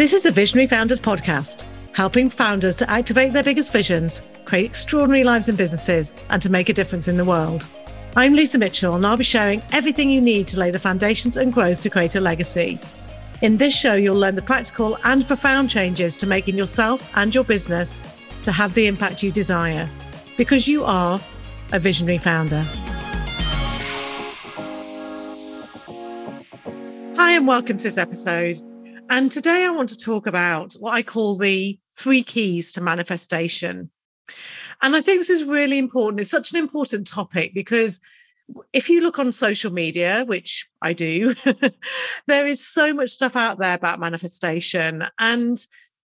This 0.00 0.14
is 0.14 0.22
the 0.22 0.30
Visionary 0.30 0.66
Founders 0.66 0.98
Podcast, 0.98 1.66
helping 1.92 2.30
founders 2.30 2.74
to 2.78 2.90
activate 2.90 3.34
their 3.34 3.42
biggest 3.42 3.70
visions, 3.70 4.22
create 4.46 4.64
extraordinary 4.64 5.24
lives 5.24 5.50
and 5.50 5.58
businesses, 5.58 6.14
and 6.30 6.40
to 6.40 6.48
make 6.48 6.70
a 6.70 6.72
difference 6.72 7.06
in 7.06 7.18
the 7.18 7.24
world. 7.26 7.66
I'm 8.16 8.32
Lisa 8.32 8.56
Mitchell, 8.56 8.94
and 8.94 9.06
I'll 9.06 9.18
be 9.18 9.24
sharing 9.24 9.62
everything 9.72 10.08
you 10.08 10.22
need 10.22 10.48
to 10.48 10.58
lay 10.58 10.70
the 10.70 10.78
foundations 10.78 11.36
and 11.36 11.52
growth 11.52 11.82
to 11.82 11.90
create 11.90 12.14
a 12.14 12.20
legacy. 12.20 12.80
In 13.42 13.58
this 13.58 13.78
show, 13.78 13.92
you'll 13.92 14.16
learn 14.16 14.36
the 14.36 14.40
practical 14.40 14.96
and 15.04 15.26
profound 15.26 15.68
changes 15.68 16.16
to 16.16 16.26
making 16.26 16.56
yourself 16.56 17.06
and 17.14 17.34
your 17.34 17.44
business 17.44 18.00
to 18.42 18.52
have 18.52 18.72
the 18.72 18.86
impact 18.86 19.22
you 19.22 19.30
desire, 19.30 19.86
because 20.38 20.66
you 20.66 20.82
are 20.82 21.20
a 21.72 21.78
visionary 21.78 22.16
founder. 22.16 22.62
Hi, 27.16 27.32
and 27.32 27.46
welcome 27.46 27.76
to 27.76 27.84
this 27.84 27.98
episode. 27.98 28.56
And 29.10 29.32
today 29.32 29.64
I 29.64 29.70
want 29.70 29.88
to 29.88 29.96
talk 29.96 30.28
about 30.28 30.74
what 30.74 30.94
I 30.94 31.02
call 31.02 31.34
the 31.34 31.76
three 31.98 32.22
keys 32.22 32.70
to 32.72 32.80
manifestation. 32.80 33.90
And 34.82 34.94
I 34.94 35.00
think 35.00 35.18
this 35.18 35.30
is 35.30 35.42
really 35.42 35.78
important. 35.78 36.20
It's 36.20 36.30
such 36.30 36.52
an 36.52 36.58
important 36.58 37.08
topic 37.08 37.52
because 37.52 38.00
if 38.72 38.88
you 38.88 39.00
look 39.00 39.18
on 39.18 39.32
social 39.32 39.72
media, 39.72 40.24
which 40.28 40.68
I 40.80 40.92
do, 40.92 41.34
there 42.28 42.46
is 42.46 42.64
so 42.64 42.94
much 42.94 43.10
stuff 43.10 43.34
out 43.34 43.58
there 43.58 43.74
about 43.74 43.98
manifestation. 43.98 45.04
And 45.18 45.58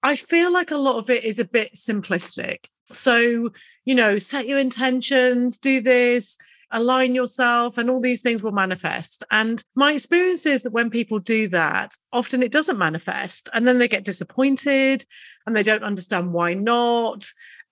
I 0.03 0.17
feel 0.17 0.51
like 0.51 0.71
a 0.71 0.79
lot 0.79 0.97
of 0.97 1.11
it 1.11 1.25
is 1.25 1.39
a 1.39 1.45
bit 1.45 1.75
simplistic. 1.75 2.65
So, 2.91 3.51
you 3.84 3.95
know, 3.95 4.17
set 4.17 4.48
your 4.48 4.59
intentions, 4.59 5.59
do 5.59 5.83
this, 5.83 6.39
align 6.74 7.14
yourself, 7.14 7.78
and 7.78 7.88
all 7.88 8.01
these 8.01 8.20
things 8.20 8.42
will 8.42 8.52
manifest. 8.52 9.24
And 9.30 9.64
my 9.74 9.92
experience 9.92 10.45
is 10.45 10.62
that 10.64 10.73
when 10.73 10.91
people 10.91 11.19
do 11.19 11.48
that, 11.48 11.94
often 12.12 12.42
it 12.42 12.53
doesn't 12.53 12.77
manifest. 12.77 13.48
And 13.55 13.66
then 13.66 13.78
they 13.78 13.89
get 13.89 14.05
disappointed 14.05 15.05
and 15.47 15.56
they 15.56 15.62
don't 15.62 15.84
understand 15.84 16.33
why 16.33 16.53
not. 16.53 17.27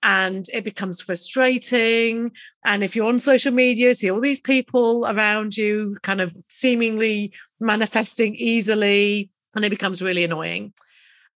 And 0.04 0.46
it 0.52 0.64
becomes 0.64 1.00
frustrating. 1.00 2.32
And 2.64 2.82
if 2.82 2.96
you're 2.96 3.08
on 3.08 3.18
social 3.18 3.52
media, 3.52 3.94
see 3.94 4.10
all 4.10 4.20
these 4.20 4.40
people 4.40 5.06
around 5.06 5.56
you 5.56 5.98
kind 6.02 6.20
of 6.20 6.34
seemingly 6.48 7.32
manifesting 7.60 8.34
easily, 8.34 9.30
and 9.54 9.64
it 9.64 9.70
becomes 9.70 10.02
really 10.02 10.24
annoying. 10.24 10.72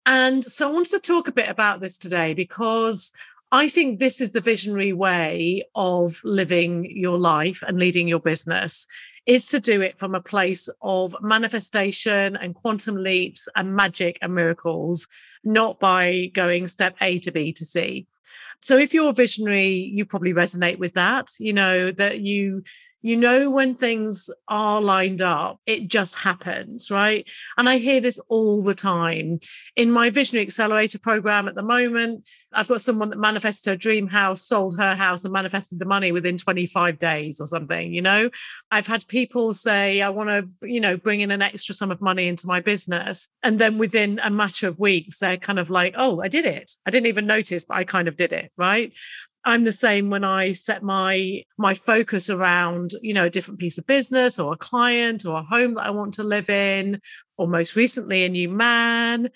And 0.06 0.44
so 0.44 0.68
I 0.68 0.72
wanted 0.72 0.90
to 0.90 1.00
talk 1.00 1.28
a 1.28 1.32
bit 1.32 1.48
about 1.48 1.80
this 1.80 1.98
today 1.98 2.34
because 2.34 3.10
I 3.54 3.68
think 3.68 4.00
this 4.00 4.20
is 4.20 4.32
the 4.32 4.40
visionary 4.40 4.92
way 4.92 5.62
of 5.76 6.20
living 6.24 6.90
your 6.90 7.18
life 7.18 7.62
and 7.64 7.78
leading 7.78 8.08
your 8.08 8.18
business 8.18 8.88
is 9.26 9.46
to 9.50 9.60
do 9.60 9.80
it 9.80 9.96
from 9.96 10.16
a 10.16 10.20
place 10.20 10.68
of 10.82 11.14
manifestation 11.20 12.34
and 12.34 12.56
quantum 12.56 12.96
leaps 12.96 13.46
and 13.54 13.76
magic 13.76 14.18
and 14.22 14.34
miracles, 14.34 15.06
not 15.44 15.78
by 15.78 16.32
going 16.34 16.66
step 16.66 16.96
A 17.00 17.20
to 17.20 17.30
B 17.30 17.52
to 17.52 17.64
C. 17.64 18.08
So 18.60 18.76
if 18.76 18.92
you're 18.92 19.10
a 19.10 19.12
visionary, 19.12 19.68
you 19.68 20.04
probably 20.04 20.34
resonate 20.34 20.80
with 20.80 20.94
that, 20.94 21.28
you 21.38 21.52
know, 21.52 21.92
that 21.92 22.22
you 22.22 22.64
you 23.04 23.18
know 23.18 23.50
when 23.50 23.74
things 23.74 24.30
are 24.48 24.80
lined 24.80 25.20
up 25.20 25.60
it 25.66 25.88
just 25.88 26.16
happens 26.16 26.90
right? 26.90 27.28
And 27.58 27.68
i 27.68 27.76
hear 27.76 28.00
this 28.00 28.18
all 28.28 28.64
the 28.64 28.74
time. 28.74 29.38
In 29.76 29.90
my 29.90 30.08
visionary 30.08 30.46
accelerator 30.46 30.98
program 30.98 31.46
at 31.46 31.54
the 31.54 31.62
moment 31.62 32.26
i've 32.52 32.68
got 32.68 32.80
someone 32.80 33.10
that 33.10 33.18
manifested 33.18 33.70
her 33.70 33.76
dream 33.76 34.08
house 34.08 34.42
sold 34.42 34.78
her 34.78 34.94
house 34.94 35.24
and 35.24 35.32
manifested 35.32 35.78
the 35.78 35.84
money 35.84 36.12
within 36.12 36.38
25 36.38 36.98
days 36.98 37.40
or 37.40 37.46
something 37.46 37.92
you 37.92 38.02
know? 38.02 38.30
I've 38.70 38.86
had 38.86 39.06
people 39.06 39.52
say 39.52 40.00
i 40.00 40.08
want 40.08 40.30
to 40.30 40.48
you 40.66 40.80
know 40.80 40.96
bring 40.96 41.20
in 41.20 41.30
an 41.30 41.42
extra 41.42 41.74
sum 41.74 41.90
of 41.90 42.00
money 42.00 42.26
into 42.26 42.46
my 42.46 42.60
business 42.60 43.28
and 43.42 43.58
then 43.58 43.76
within 43.76 44.18
a 44.24 44.30
matter 44.30 44.66
of 44.66 44.78
weeks 44.78 45.18
they're 45.18 45.36
kind 45.36 45.58
of 45.58 45.68
like 45.68 45.94
oh 45.98 46.22
i 46.22 46.28
did 46.28 46.46
it. 46.46 46.72
I 46.86 46.90
didn't 46.90 47.08
even 47.08 47.26
notice 47.26 47.66
but 47.66 47.76
i 47.76 47.84
kind 47.84 48.08
of 48.08 48.16
did 48.16 48.32
it 48.32 48.50
right 48.56 48.92
I'm 49.46 49.64
the 49.64 49.72
same 49.72 50.10
when 50.10 50.24
I 50.24 50.52
set 50.52 50.82
my 50.82 51.42
my 51.58 51.74
focus 51.74 52.30
around, 52.30 52.92
you 53.02 53.12
know, 53.12 53.24
a 53.24 53.30
different 53.30 53.60
piece 53.60 53.78
of 53.78 53.86
business 53.86 54.38
or 54.38 54.52
a 54.52 54.58
client 54.58 55.26
or 55.26 55.38
a 55.38 55.42
home 55.42 55.74
that 55.74 55.86
I 55.86 55.90
want 55.90 56.14
to 56.14 56.22
live 56.22 56.48
in, 56.48 57.00
or 57.36 57.46
most 57.46 57.76
recently 57.76 58.24
a 58.24 58.28
new 58.28 58.48
man. 58.48 59.28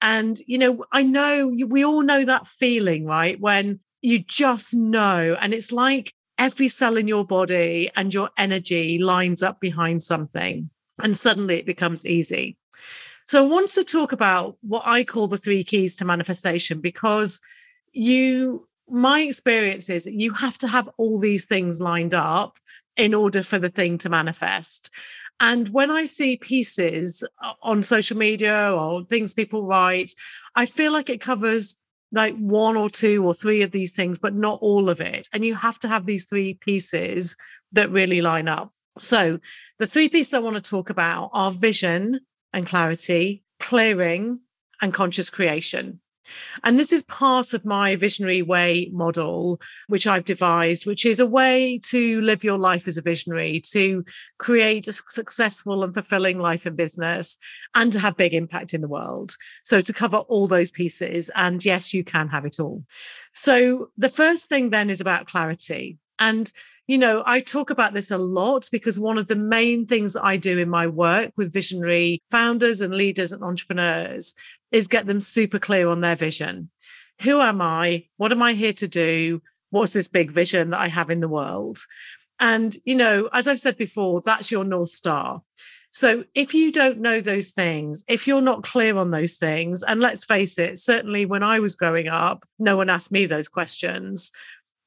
And, 0.00 0.38
you 0.46 0.58
know, 0.58 0.84
I 0.92 1.02
know 1.02 1.48
we 1.66 1.84
all 1.84 2.02
know 2.02 2.24
that 2.24 2.46
feeling, 2.46 3.04
right? 3.06 3.40
When 3.40 3.80
you 4.02 4.20
just 4.20 4.74
know, 4.74 5.36
and 5.40 5.52
it's 5.52 5.72
like 5.72 6.12
every 6.38 6.68
cell 6.68 6.96
in 6.96 7.08
your 7.08 7.24
body 7.24 7.90
and 7.96 8.12
your 8.12 8.30
energy 8.38 8.98
lines 8.98 9.42
up 9.42 9.60
behind 9.60 10.02
something, 10.02 10.70
and 11.02 11.16
suddenly 11.16 11.56
it 11.56 11.66
becomes 11.66 12.06
easy. 12.06 12.56
So 13.26 13.42
I 13.44 13.48
want 13.48 13.70
to 13.70 13.82
talk 13.82 14.12
about 14.12 14.56
what 14.60 14.84
I 14.86 15.02
call 15.02 15.26
the 15.26 15.38
three 15.38 15.64
keys 15.64 15.96
to 15.96 16.04
manifestation 16.04 16.80
because 16.80 17.40
you 17.92 18.65
my 18.88 19.20
experience 19.20 19.90
is 19.90 20.06
you 20.06 20.32
have 20.32 20.58
to 20.58 20.68
have 20.68 20.88
all 20.96 21.18
these 21.18 21.44
things 21.44 21.80
lined 21.80 22.14
up 22.14 22.58
in 22.96 23.14
order 23.14 23.42
for 23.42 23.58
the 23.58 23.68
thing 23.68 23.98
to 23.98 24.08
manifest. 24.08 24.90
And 25.40 25.68
when 25.68 25.90
I 25.90 26.06
see 26.06 26.36
pieces 26.36 27.22
uh, 27.42 27.52
on 27.62 27.82
social 27.82 28.16
media 28.16 28.72
or 28.72 29.04
things 29.04 29.34
people 29.34 29.66
write, 29.66 30.12
I 30.54 30.66
feel 30.66 30.92
like 30.92 31.10
it 31.10 31.20
covers 31.20 31.76
like 32.12 32.36
one 32.36 32.76
or 32.76 32.88
two 32.88 33.24
or 33.26 33.34
three 33.34 33.62
of 33.62 33.72
these 33.72 33.92
things, 33.92 34.18
but 34.18 34.34
not 34.34 34.58
all 34.62 34.88
of 34.88 35.00
it. 35.00 35.28
And 35.32 35.44
you 35.44 35.54
have 35.54 35.78
to 35.80 35.88
have 35.88 36.06
these 36.06 36.24
three 36.24 36.54
pieces 36.54 37.36
that 37.72 37.90
really 37.90 38.22
line 38.22 38.48
up. 38.48 38.72
So, 38.98 39.38
the 39.78 39.86
three 39.86 40.08
pieces 40.08 40.32
I 40.32 40.38
want 40.38 40.56
to 40.56 40.70
talk 40.70 40.88
about 40.88 41.30
are 41.34 41.52
vision 41.52 42.20
and 42.54 42.64
clarity, 42.64 43.42
clearing, 43.60 44.40
and 44.80 44.94
conscious 44.94 45.28
creation. 45.28 46.00
And 46.64 46.78
this 46.78 46.92
is 46.92 47.02
part 47.04 47.54
of 47.54 47.64
my 47.64 47.96
visionary 47.96 48.42
way 48.42 48.90
model, 48.92 49.60
which 49.88 50.06
I've 50.06 50.24
devised, 50.24 50.86
which 50.86 51.06
is 51.06 51.20
a 51.20 51.26
way 51.26 51.78
to 51.84 52.20
live 52.20 52.44
your 52.44 52.58
life 52.58 52.88
as 52.88 52.96
a 52.96 53.02
visionary, 53.02 53.60
to 53.72 54.04
create 54.38 54.88
a 54.88 54.92
successful 54.92 55.84
and 55.84 55.94
fulfilling 55.94 56.38
life 56.38 56.66
and 56.66 56.76
business, 56.76 57.36
and 57.74 57.92
to 57.92 57.98
have 57.98 58.16
big 58.16 58.34
impact 58.34 58.74
in 58.74 58.80
the 58.80 58.88
world. 58.88 59.34
So, 59.64 59.80
to 59.80 59.92
cover 59.92 60.18
all 60.18 60.46
those 60.46 60.70
pieces. 60.70 61.30
And 61.34 61.64
yes, 61.64 61.92
you 61.92 62.04
can 62.04 62.28
have 62.28 62.44
it 62.44 62.60
all. 62.60 62.84
So, 63.34 63.90
the 63.96 64.08
first 64.08 64.48
thing 64.48 64.70
then 64.70 64.90
is 64.90 65.00
about 65.00 65.26
clarity. 65.26 65.98
And 66.18 66.50
you 66.86 66.98
know, 66.98 67.24
I 67.26 67.40
talk 67.40 67.70
about 67.70 67.94
this 67.94 68.12
a 68.12 68.18
lot 68.18 68.68
because 68.70 68.98
one 68.98 69.18
of 69.18 69.26
the 69.26 69.36
main 69.36 69.86
things 69.86 70.16
I 70.16 70.36
do 70.36 70.56
in 70.58 70.68
my 70.68 70.86
work 70.86 71.32
with 71.36 71.52
visionary 71.52 72.22
founders 72.30 72.80
and 72.80 72.94
leaders 72.94 73.32
and 73.32 73.42
entrepreneurs 73.42 74.34
is 74.76 74.86
get 74.86 75.06
them 75.06 75.20
super 75.20 75.58
clear 75.58 75.88
on 75.88 76.00
their 76.00 76.16
vision. 76.16 76.70
Who 77.22 77.40
am 77.40 77.60
I? 77.62 78.06
What 78.18 78.32
am 78.32 78.42
I 78.42 78.52
here 78.52 78.74
to 78.74 78.86
do? 78.86 79.42
What's 79.70 79.92
this 79.92 80.08
big 80.08 80.30
vision 80.30 80.70
that 80.70 80.80
I 80.80 80.88
have 80.88 81.10
in 81.10 81.20
the 81.20 81.28
world? 81.28 81.78
And, 82.38 82.76
you 82.84 82.94
know, 82.94 83.28
as 83.32 83.48
I've 83.48 83.60
said 83.60 83.76
before, 83.76 84.20
that's 84.20 84.50
your 84.50 84.64
North 84.64 84.90
Star. 84.90 85.42
So 85.90 86.24
if 86.34 86.52
you 86.52 86.70
don't 86.70 86.98
know 86.98 87.22
those 87.22 87.52
things, 87.52 88.04
if 88.06 88.26
you're 88.26 88.42
not 88.42 88.64
clear 88.64 88.98
on 88.98 89.10
those 89.10 89.38
things, 89.38 89.82
and 89.82 90.00
let's 90.00 90.24
face 90.24 90.58
it, 90.58 90.78
certainly 90.78 91.24
when 91.24 91.42
I 91.42 91.58
was 91.58 91.74
growing 91.74 92.08
up, 92.08 92.46
no 92.58 92.76
one 92.76 92.90
asked 92.90 93.10
me 93.10 93.24
those 93.24 93.48
questions. 93.48 94.30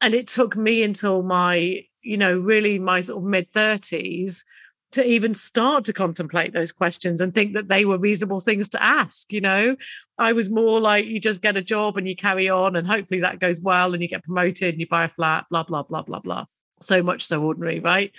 And 0.02 0.14
it 0.14 0.28
took 0.28 0.56
me 0.56 0.84
until 0.84 1.24
my, 1.24 1.84
you 2.04 2.18
know, 2.18 2.38
really 2.38 2.78
my 2.78 3.02
sort 3.02 3.24
of 3.24 3.30
mid 3.30 3.52
30s 3.52 4.44
to 4.92 5.06
even 5.06 5.34
start 5.34 5.86
to 5.86 5.94
contemplate 5.94 6.54
those 6.54 6.72
questions 6.72 7.22
and 7.22 7.34
think 7.34 7.54
that 7.54 7.68
they 7.68 7.86
were 7.86 7.98
reasonable 7.98 8.40
things 8.40 8.70
to 8.70 8.84
ask 8.84 9.32
you 9.32 9.42
know? 9.42 9.76
I 10.18 10.34
was 10.34 10.50
more 10.50 10.80
like 10.80 11.06
you 11.06 11.20
just 11.20 11.42
get 11.42 11.58
a 11.58 11.62
job 11.62 11.98
and 11.98 12.08
you 12.08 12.16
carry 12.16 12.50
on 12.50 12.76
and 12.76 12.88
hopefully 12.88 13.22
that 13.22 13.40
goes 13.40 13.62
well 13.62 13.94
and 13.94 14.02
you 14.02 14.10
get 14.10 14.24
promoted 14.24 14.74
and 14.74 14.80
you 14.80 14.88
buy 14.88 15.06
a 15.06 15.10
flat 15.10 15.46
blah 15.50 15.64
blah 15.64 15.84
blah 15.84 16.02
blah 16.02 16.20
blah. 16.20 16.46
So 16.82 17.04
much 17.04 17.26
so 17.26 17.44
ordinary 17.44 17.80
right? 17.80 18.12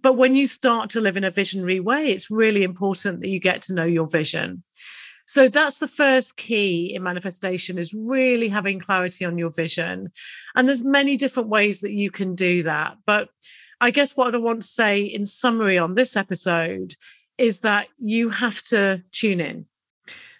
But 0.00 0.14
when 0.14 0.34
you 0.34 0.46
start 0.46 0.90
to 0.90 1.00
live 1.00 1.16
in 1.16 1.24
a 1.24 1.30
visionary 1.30 1.80
way 1.80 2.08
it's 2.08 2.30
really 2.30 2.62
important 2.62 3.20
that 3.20 3.28
you 3.28 3.40
get 3.40 3.62
to 3.62 3.74
know 3.74 3.84
your 3.84 4.06
vision. 4.06 4.62
So 5.28 5.48
that's 5.48 5.80
the 5.80 5.88
first 5.88 6.36
key 6.36 6.94
in 6.94 7.02
manifestation 7.02 7.78
is 7.78 7.92
really 7.92 8.48
having 8.48 8.78
clarity 8.78 9.24
on 9.24 9.38
your 9.38 9.50
vision. 9.50 10.12
And 10.54 10.68
there's 10.68 10.84
many 10.84 11.16
different 11.16 11.48
ways 11.48 11.80
that 11.80 11.92
you 11.92 12.12
can 12.12 12.34
do 12.36 12.62
that 12.62 12.98
but 13.06 13.28
I 13.80 13.90
guess 13.90 14.16
what 14.16 14.34
I 14.34 14.38
want 14.38 14.62
to 14.62 14.68
say 14.68 15.02
in 15.02 15.26
summary 15.26 15.78
on 15.78 15.94
this 15.94 16.16
episode 16.16 16.94
is 17.38 17.60
that 17.60 17.88
you 17.98 18.30
have 18.30 18.62
to 18.64 19.02
tune 19.12 19.40
in. 19.40 19.66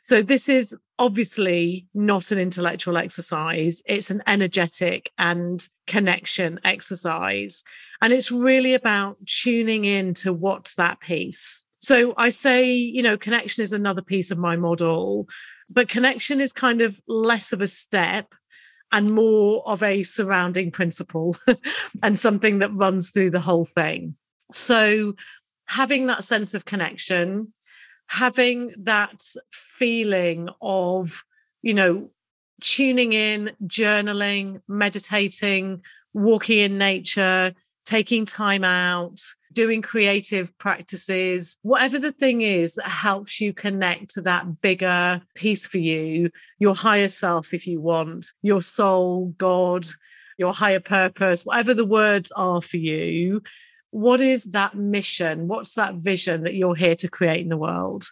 So, 0.02 0.22
this 0.22 0.48
is 0.48 0.76
obviously 0.98 1.88
not 1.92 2.30
an 2.30 2.38
intellectual 2.38 2.96
exercise, 2.96 3.82
it's 3.86 4.10
an 4.10 4.22
energetic 4.26 5.10
and 5.18 5.66
connection 5.86 6.60
exercise. 6.64 7.64
And 8.02 8.12
it's 8.12 8.30
really 8.30 8.74
about 8.74 9.16
tuning 9.26 9.84
in 9.84 10.14
to 10.14 10.32
what's 10.32 10.74
that 10.74 11.00
piece. 11.00 11.64
So, 11.78 12.14
I 12.16 12.30
say, 12.30 12.70
you 12.70 13.02
know, 13.02 13.18
connection 13.18 13.62
is 13.62 13.72
another 13.72 14.02
piece 14.02 14.30
of 14.30 14.38
my 14.38 14.56
model, 14.56 15.28
but 15.68 15.88
connection 15.88 16.40
is 16.40 16.52
kind 16.52 16.80
of 16.80 17.00
less 17.06 17.52
of 17.52 17.60
a 17.60 17.66
step 17.66 18.32
and 18.92 19.12
more 19.12 19.66
of 19.68 19.82
a 19.82 20.02
surrounding 20.02 20.70
principle 20.70 21.36
and 22.02 22.18
something 22.18 22.60
that 22.60 22.74
runs 22.74 23.10
through 23.10 23.30
the 23.30 23.40
whole 23.40 23.64
thing. 23.64 24.16
So, 24.52 25.14
having 25.66 26.06
that 26.06 26.24
sense 26.24 26.54
of 26.54 26.64
connection, 26.64 27.52
having 28.06 28.72
that 28.78 29.20
feeling 29.50 30.48
of, 30.60 31.24
you 31.62 31.74
know, 31.74 32.10
tuning 32.60 33.12
in, 33.12 33.50
journaling, 33.64 34.62
meditating, 34.68 35.82
walking 36.14 36.58
in 36.58 36.78
nature, 36.78 37.54
taking 37.86 38.26
time 38.26 38.64
out, 38.64 39.18
doing 39.52 39.80
creative 39.80 40.56
practices, 40.58 41.56
whatever 41.62 41.98
the 41.98 42.12
thing 42.12 42.42
is 42.42 42.74
that 42.74 42.88
helps 42.88 43.40
you 43.40 43.54
connect 43.54 44.10
to 44.10 44.20
that 44.20 44.60
bigger 44.60 45.22
piece 45.34 45.66
for 45.66 45.78
you, 45.78 46.30
your 46.58 46.74
higher 46.74 47.08
self, 47.08 47.54
if 47.54 47.66
you 47.66 47.80
want, 47.80 48.26
your 48.42 48.60
soul, 48.60 49.28
God, 49.38 49.86
your 50.36 50.52
higher 50.52 50.80
purpose, 50.80 51.46
whatever 51.46 51.72
the 51.72 51.86
words 51.86 52.30
are 52.32 52.60
for 52.60 52.76
you. 52.76 53.42
What 53.92 54.20
is 54.20 54.44
that 54.46 54.74
mission? 54.74 55.48
What's 55.48 55.74
that 55.74 55.94
vision 55.94 56.42
that 56.42 56.54
you're 56.54 56.74
here 56.74 56.96
to 56.96 57.08
create 57.08 57.40
in 57.40 57.48
the 57.48 57.56
world? 57.56 58.04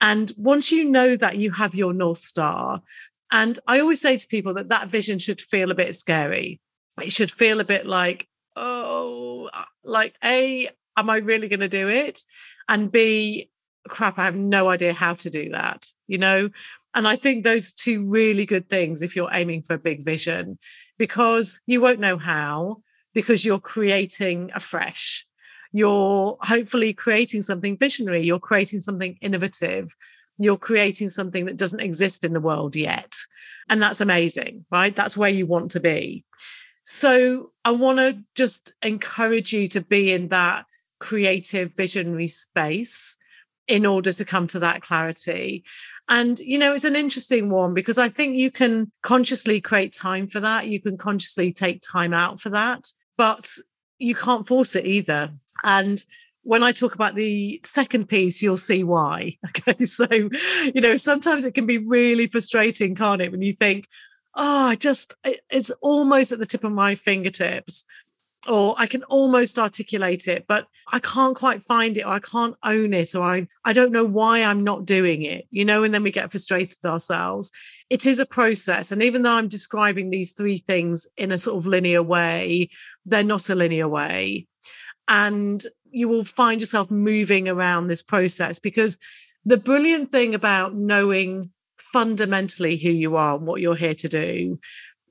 And 0.00 0.32
once 0.36 0.72
you 0.72 0.84
know 0.84 1.14
that 1.14 1.36
you 1.36 1.52
have 1.52 1.76
your 1.76 1.92
North 1.92 2.18
Star, 2.18 2.82
and 3.30 3.56
I 3.68 3.78
always 3.78 4.00
say 4.00 4.16
to 4.16 4.26
people 4.26 4.54
that 4.54 4.70
that 4.70 4.88
vision 4.88 5.20
should 5.20 5.40
feel 5.40 5.70
a 5.70 5.76
bit 5.76 5.94
scary. 5.94 6.60
It 7.00 7.12
should 7.12 7.30
feel 7.30 7.60
a 7.60 7.64
bit 7.64 7.86
like, 7.86 8.26
oh, 8.56 9.48
uh, 9.52 9.64
like 9.84 10.16
A, 10.24 10.68
am 10.96 11.10
I 11.10 11.18
really 11.18 11.48
going 11.48 11.60
to 11.60 11.68
do 11.68 11.88
it? 11.88 12.22
And 12.68 12.90
B, 12.90 13.50
crap, 13.88 14.18
I 14.18 14.24
have 14.24 14.36
no 14.36 14.68
idea 14.68 14.92
how 14.92 15.14
to 15.14 15.30
do 15.30 15.50
that, 15.50 15.86
you 16.06 16.18
know? 16.18 16.50
And 16.94 17.08
I 17.08 17.16
think 17.16 17.42
those 17.42 17.72
two 17.72 18.06
really 18.06 18.46
good 18.46 18.68
things 18.68 19.02
if 19.02 19.16
you're 19.16 19.32
aiming 19.32 19.62
for 19.62 19.74
a 19.74 19.78
big 19.78 20.04
vision, 20.04 20.58
because 20.98 21.60
you 21.66 21.80
won't 21.80 22.00
know 22.00 22.18
how, 22.18 22.82
because 23.14 23.44
you're 23.44 23.58
creating 23.58 24.50
afresh. 24.54 25.26
You're 25.72 26.36
hopefully 26.40 26.92
creating 26.92 27.42
something 27.42 27.78
visionary, 27.78 28.22
you're 28.22 28.38
creating 28.38 28.80
something 28.80 29.16
innovative, 29.22 29.94
you're 30.38 30.58
creating 30.58 31.08
something 31.08 31.46
that 31.46 31.56
doesn't 31.56 31.80
exist 31.80 32.24
in 32.24 32.34
the 32.34 32.40
world 32.40 32.76
yet. 32.76 33.16
And 33.70 33.80
that's 33.80 34.00
amazing, 34.00 34.66
right? 34.70 34.94
That's 34.94 35.16
where 35.16 35.30
you 35.30 35.46
want 35.46 35.70
to 35.72 35.80
be. 35.80 36.24
So 36.82 37.52
I 37.64 37.70
want 37.70 37.98
to 37.98 38.18
just 38.34 38.72
encourage 38.82 39.52
you 39.52 39.68
to 39.68 39.80
be 39.80 40.12
in 40.12 40.28
that 40.28 40.66
creative 40.98 41.74
visionary 41.74 42.26
space 42.26 43.16
in 43.68 43.86
order 43.86 44.12
to 44.12 44.24
come 44.24 44.46
to 44.48 44.58
that 44.60 44.82
clarity. 44.82 45.64
And, 46.08 46.38
you 46.40 46.58
know, 46.58 46.74
it's 46.74 46.84
an 46.84 46.96
interesting 46.96 47.48
one 47.48 47.74
because 47.74 47.98
I 47.98 48.08
think 48.08 48.36
you 48.36 48.50
can 48.50 48.90
consciously 49.02 49.60
create 49.60 49.92
time 49.92 50.26
for 50.26 50.40
that. 50.40 50.66
You 50.66 50.80
can 50.80 50.98
consciously 50.98 51.52
take 51.52 51.80
time 51.80 52.12
out 52.12 52.40
for 52.40 52.50
that, 52.50 52.84
but 53.16 53.48
you 53.98 54.14
can't 54.14 54.46
force 54.46 54.74
it 54.74 54.84
either. 54.84 55.30
And 55.62 56.04
when 56.42 56.64
I 56.64 56.72
talk 56.72 56.96
about 56.96 57.14
the 57.14 57.60
second 57.64 58.08
piece, 58.08 58.42
you'll 58.42 58.56
see 58.56 58.82
why. 58.84 59.38
Okay. 59.48 59.84
So, 59.84 60.06
you 60.10 60.80
know, 60.80 60.96
sometimes 60.96 61.44
it 61.44 61.54
can 61.54 61.66
be 61.66 61.78
really 61.78 62.26
frustrating, 62.26 62.96
can't 62.96 63.22
it? 63.22 63.30
When 63.30 63.42
you 63.42 63.52
think, 63.52 63.86
oh, 64.34 64.66
I 64.68 64.76
just, 64.76 65.14
it's 65.50 65.70
almost 65.80 66.32
at 66.32 66.38
the 66.38 66.46
tip 66.46 66.64
of 66.64 66.72
my 66.72 66.94
fingertips, 66.94 67.84
or 68.48 68.74
I 68.76 68.86
can 68.86 69.04
almost 69.04 69.58
articulate 69.58 70.26
it, 70.26 70.46
but 70.48 70.66
I 70.90 70.98
can't 70.98 71.36
quite 71.36 71.62
find 71.62 71.96
it, 71.96 72.04
or 72.04 72.12
I 72.12 72.18
can't 72.18 72.56
own 72.64 72.92
it, 72.92 73.14
or 73.14 73.22
I, 73.22 73.46
I 73.64 73.72
don't 73.72 73.92
know 73.92 74.04
why 74.04 74.42
I'm 74.42 74.64
not 74.64 74.84
doing 74.84 75.22
it, 75.22 75.46
you 75.50 75.64
know, 75.64 75.84
and 75.84 75.94
then 75.94 76.02
we 76.02 76.10
get 76.10 76.30
frustrated 76.30 76.76
with 76.82 76.90
ourselves. 76.90 77.50
It 77.88 78.04
is 78.06 78.18
a 78.18 78.26
process. 78.26 78.90
And 78.90 79.02
even 79.02 79.22
though 79.22 79.32
I'm 79.32 79.48
describing 79.48 80.10
these 80.10 80.32
three 80.32 80.58
things 80.58 81.06
in 81.16 81.30
a 81.30 81.38
sort 81.38 81.58
of 81.58 81.66
linear 81.66 82.02
way, 82.02 82.70
they're 83.06 83.22
not 83.22 83.48
a 83.48 83.54
linear 83.54 83.88
way. 83.88 84.46
And 85.08 85.62
you 85.90 86.08
will 86.08 86.24
find 86.24 86.60
yourself 86.60 86.90
moving 86.90 87.48
around 87.48 87.86
this 87.86 88.02
process 88.02 88.58
because 88.58 88.98
the 89.44 89.58
brilliant 89.58 90.10
thing 90.10 90.34
about 90.34 90.74
knowing 90.74 91.50
fundamentally 91.92 92.76
who 92.76 92.90
you 92.90 93.16
are 93.16 93.36
and 93.36 93.46
what 93.46 93.60
you're 93.60 93.76
here 93.76 93.94
to 93.94 94.08
do 94.08 94.58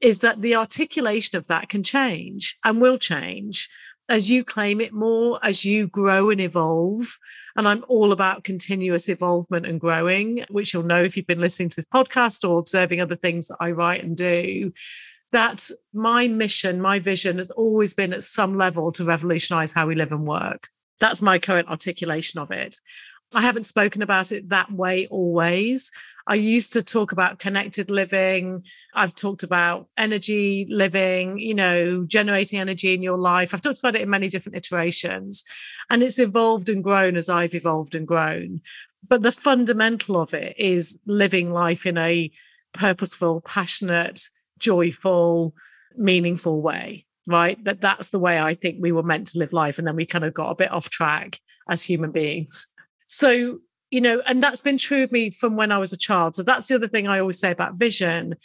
is 0.01 0.19
that 0.19 0.41
the 0.41 0.55
articulation 0.55 1.37
of 1.37 1.47
that 1.47 1.69
can 1.69 1.83
change 1.83 2.57
and 2.63 2.81
will 2.81 2.97
change 2.97 3.69
as 4.09 4.29
you 4.29 4.43
claim 4.43 4.81
it 4.81 4.91
more, 4.91 5.39
as 5.41 5.63
you 5.63 5.87
grow 5.87 6.29
and 6.29 6.41
evolve. 6.41 7.17
And 7.55 7.67
I'm 7.67 7.85
all 7.87 8.11
about 8.11 8.43
continuous 8.43 9.07
evolvement 9.07 9.65
and 9.65 9.79
growing, 9.79 10.43
which 10.49 10.73
you'll 10.73 10.83
know 10.83 11.01
if 11.01 11.15
you've 11.15 11.27
been 11.27 11.39
listening 11.39 11.69
to 11.69 11.75
this 11.77 11.85
podcast 11.85 12.47
or 12.47 12.59
observing 12.59 12.99
other 12.99 13.15
things 13.15 13.47
that 13.47 13.57
I 13.61 13.71
write 13.71 14.03
and 14.03 14.17
do. 14.17 14.73
That 15.31 15.69
my 15.93 16.27
mission, 16.27 16.81
my 16.81 16.99
vision 16.99 17.37
has 17.37 17.51
always 17.51 17.93
been 17.93 18.11
at 18.11 18.23
some 18.23 18.57
level 18.57 18.91
to 18.93 19.05
revolutionize 19.05 19.71
how 19.71 19.87
we 19.87 19.95
live 19.95 20.11
and 20.11 20.27
work. 20.27 20.67
That's 20.99 21.21
my 21.21 21.39
current 21.39 21.69
articulation 21.69 22.41
of 22.41 22.51
it. 22.51 22.75
I 23.33 23.41
haven't 23.41 23.63
spoken 23.63 24.01
about 24.01 24.33
it 24.33 24.49
that 24.49 24.71
way 24.71 25.07
always. 25.07 25.89
I 26.27 26.35
used 26.35 26.73
to 26.73 26.83
talk 26.83 27.11
about 27.11 27.39
connected 27.39 27.89
living. 27.89 28.63
I've 28.93 29.15
talked 29.15 29.43
about 29.43 29.87
energy 29.97 30.67
living, 30.69 31.39
you 31.39 31.53
know, 31.53 32.05
generating 32.05 32.59
energy 32.59 32.93
in 32.93 33.01
your 33.01 33.17
life. 33.17 33.53
I've 33.53 33.61
talked 33.61 33.79
about 33.79 33.95
it 33.95 34.01
in 34.01 34.09
many 34.09 34.27
different 34.27 34.57
iterations. 34.57 35.43
And 35.89 36.03
it's 36.03 36.19
evolved 36.19 36.69
and 36.69 36.83
grown 36.83 37.17
as 37.17 37.29
I've 37.29 37.55
evolved 37.55 37.95
and 37.95 38.07
grown. 38.07 38.61
But 39.07 39.23
the 39.23 39.31
fundamental 39.31 40.21
of 40.21 40.33
it 40.33 40.55
is 40.57 40.99
living 41.05 41.51
life 41.51 41.85
in 41.85 41.97
a 41.97 42.31
purposeful, 42.73 43.41
passionate, 43.41 44.21
joyful, 44.59 45.53
meaningful 45.97 46.61
way 46.61 47.05
right 47.27 47.63
that 47.63 47.81
that's 47.81 48.09
the 48.09 48.19
way 48.19 48.39
i 48.39 48.53
think 48.53 48.77
we 48.79 48.91
were 48.91 49.03
meant 49.03 49.27
to 49.27 49.39
live 49.39 49.53
life 49.53 49.77
and 49.77 49.87
then 49.87 49.95
we 49.95 50.05
kind 50.05 50.25
of 50.25 50.33
got 50.33 50.49
a 50.49 50.55
bit 50.55 50.71
off 50.71 50.89
track 50.89 51.39
as 51.69 51.83
human 51.83 52.11
beings 52.11 52.67
so 53.07 53.59
you 53.91 53.99
know, 53.99 54.21
and 54.25 54.41
that's 54.41 54.61
been 54.61 54.77
true 54.77 55.03
of 55.03 55.11
me 55.11 55.29
from 55.29 55.57
when 55.57 55.71
I 55.71 55.77
was 55.77 55.91
a 55.91 55.97
child. 55.97 56.33
So 56.35 56.43
that's 56.43 56.69
the 56.69 56.75
other 56.75 56.87
thing 56.87 57.07
I 57.07 57.19
always 57.19 57.39
say 57.39 57.51
about 57.51 57.75
vision 57.75 58.35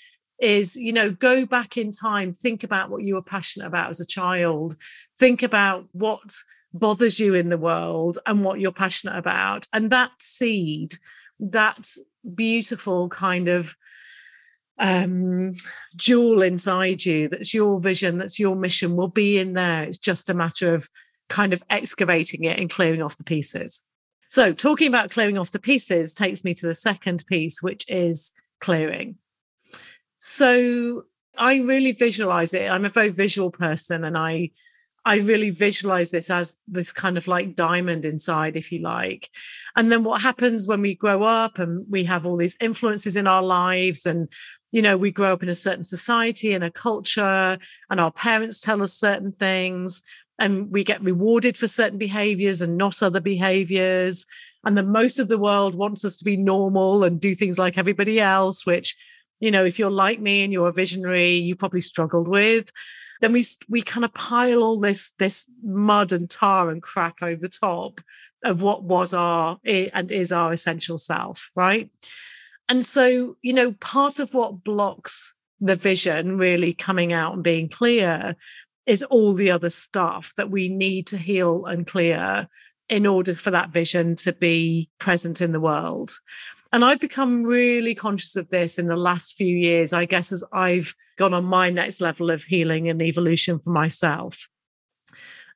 is, 0.40 0.76
you 0.76 0.93
know, 0.93 1.10
go 1.10 1.46
back 1.46 1.78
in 1.78 1.93
time, 1.93 2.34
think 2.34 2.64
about 2.64 2.90
what 2.90 3.04
you 3.04 3.14
were 3.14 3.22
passionate 3.22 3.66
about 3.66 3.88
as 3.88 4.00
a 4.00 4.06
child, 4.06 4.76
think 5.19 5.43
about 5.43 5.87
what 5.93 6.34
bothers 6.75 7.19
you 7.19 7.34
in 7.34 7.48
the 7.48 7.56
world 7.56 8.19
and 8.26 8.44
what 8.44 8.60
you're 8.60 8.72
passionate 8.72 9.16
about. 9.16 9.66
And 9.72 9.90
that 9.90 10.10
seed, 10.19 10.96
that 11.38 11.88
beautiful 12.34 13.08
kind 13.08 13.49
of 13.49 13.76
um 14.78 15.54
jewel 15.94 16.42
inside 16.42 17.02
you 17.02 17.31
that's 17.31 17.54
your 17.54 17.81
vision 17.81 18.19
that's 18.19 18.38
your 18.38 18.54
mission 18.54 18.94
will 18.94 19.08
be 19.08 19.38
in 19.38 19.54
there 19.54 19.84
it's 19.84 19.96
just 19.96 20.28
a 20.28 20.34
matter 20.34 20.75
of 20.75 20.87
kind 21.31 21.54
of 21.54 21.62
excavating 21.70 22.44
it 22.44 22.58
and 22.58 22.69
clearing 22.69 23.00
off 23.00 23.16
the 23.16 23.25
pieces 23.25 23.82
so, 24.31 24.52
talking 24.52 24.88
about 24.88 25.11
clearing 25.11 25.38
off 25.38 25.52
the 25.52 25.59
pieces 25.59 26.14
takes 26.14 26.45
me 26.45 26.54
to 26.54 26.66
the 26.66 26.75
second 26.75 27.25
piece, 27.26 27.62
which 27.62 27.85
is 27.88 28.33
clearing. 28.61 29.16
So, 30.18 31.04
I 31.38 31.56
really 31.59 31.92
visualize 31.92 32.54
it. 32.54 32.71
I'm 32.71 32.85
a 32.85 32.90
very 32.90 33.11
visual 33.11 33.50
person, 33.50 34.04
and 34.04 34.16
I 34.16 34.50
I 35.04 35.18
really 35.18 35.50
visualize 35.50 36.11
this 36.11 36.30
as 36.30 36.56
this 36.66 36.92
kind 36.92 37.16
of 37.16 37.28
like 37.28 37.54
diamond 37.54 38.04
inside, 38.04 38.56
if 38.56 38.73
you 38.73 38.80
like. 38.80 39.30
And 39.76 39.92
then 39.92 40.02
what 40.02 40.21
happens 40.21 40.66
when 40.66 40.80
we 40.80 40.97
grow 40.97 41.23
up 41.23 41.61
and 41.61 41.87
we 41.88 42.02
have 42.04 42.26
all 42.26 42.37
these 42.37 42.56
influences 42.61 43.16
in 43.16 43.28
our 43.28 43.42
lives 43.42 44.04
and 44.04 44.28
you 44.73 44.83
know, 44.83 44.97
we 44.97 45.12
grow 45.12 45.33
up 45.33 45.42
in 45.42 45.49
a 45.49 45.54
certain 45.54 45.85
society 45.85 46.52
and 46.52 46.64
a 46.64 46.71
culture, 46.71 47.56
and 47.88 48.00
our 48.00 48.11
parents 48.11 48.61
tell 48.61 48.83
us 48.83 48.92
certain 48.92 49.33
things 49.33 50.02
and 50.38 50.71
we 50.71 50.85
get 50.85 51.02
rewarded 51.02 51.57
for 51.57 51.69
certain 51.69 51.99
behaviors 51.99 52.61
and 52.61 52.76
not 52.76 53.02
other 53.02 53.21
behaviors. 53.21 54.26
And 54.64 54.76
then 54.76 54.90
most 54.90 55.19
of 55.19 55.28
the 55.28 55.38
world 55.38 55.75
wants 55.75 56.05
us 56.05 56.16
to 56.16 56.25
be 56.25 56.37
normal 56.37 57.05
and 57.05 57.21
do 57.21 57.35
things 57.35 57.59
like 57.59 57.78
everybody 57.78 58.21
else 58.21 58.66
which 58.66 58.97
you 59.40 59.50
know 59.50 59.64
if 59.64 59.78
you're 59.78 59.90
like 59.90 60.21
me 60.21 60.43
and 60.43 60.52
you're 60.52 60.69
a 60.69 60.73
visionary 60.73 61.35
you 61.35 61.57
probably 61.57 61.81
struggled 61.81 62.28
with. 62.28 62.71
Then 63.21 63.33
we 63.33 63.45
we 63.69 63.81
kind 63.81 64.05
of 64.05 64.12
pile 64.12 64.62
all 64.62 64.78
this 64.78 65.12
this 65.12 65.50
mud 65.62 66.12
and 66.12 66.28
tar 66.28 66.71
and 66.71 66.83
crap 66.83 67.23
over 67.23 67.40
the 67.40 67.49
top 67.49 68.00
of 68.45 68.61
what 68.61 68.85
was 68.85 69.14
our 69.14 69.59
and 69.64 70.11
is 70.11 70.33
our 70.33 70.52
essential 70.52 70.99
self 70.99 71.50
right? 71.55 71.90
And 72.69 72.85
so 72.85 73.37
you 73.43 73.52
know 73.52 73.73
part 73.73 74.19
of 74.19 74.35
what 74.35 74.64
blocks 74.64 75.33
the 75.61 75.76
vision 75.76 76.37
really 76.37 76.75
coming 76.75 77.12
out 77.12 77.33
and 77.33 77.43
being 77.43 77.69
clear 77.69 78.37
is 78.87 79.02
all 79.02 79.35
the 79.35 79.50
other 79.50 79.71
stuff 79.71 80.33
that 80.37 80.50
we 80.50 80.69
need 80.69 81.07
to 81.09 81.19
heal 81.19 81.66
and 81.66 81.87
clear 81.87 82.49
in 82.88 83.07
order 83.07 83.35
for 83.35 83.50
that 83.50 83.71
vision 83.71 84.14
to 84.14 84.33
be 84.33 84.88
present 84.99 85.40
in 85.40 85.52
the 85.52 85.61
world. 85.61 86.16
And 86.73 86.85
I've 86.85 87.00
become 87.00 87.45
really 87.45 87.95
conscious 87.95 88.37
of 88.37 88.49
this 88.50 88.78
in 88.78 88.87
the 88.87 88.97
last 88.97 89.37
few 89.37 89.57
years, 89.57 89.93
I 89.93 90.05
guess, 90.05 90.33
as 90.33 90.45
I've 90.52 90.95
gone 91.16 91.33
on 91.33 91.45
my 91.45 91.71
next 91.71 92.00
level 92.00 92.31
of 92.31 92.45
healing 92.45 92.88
and 92.88 93.00
evolution 93.00 93.59
for 93.59 93.71
myself. 93.71 94.49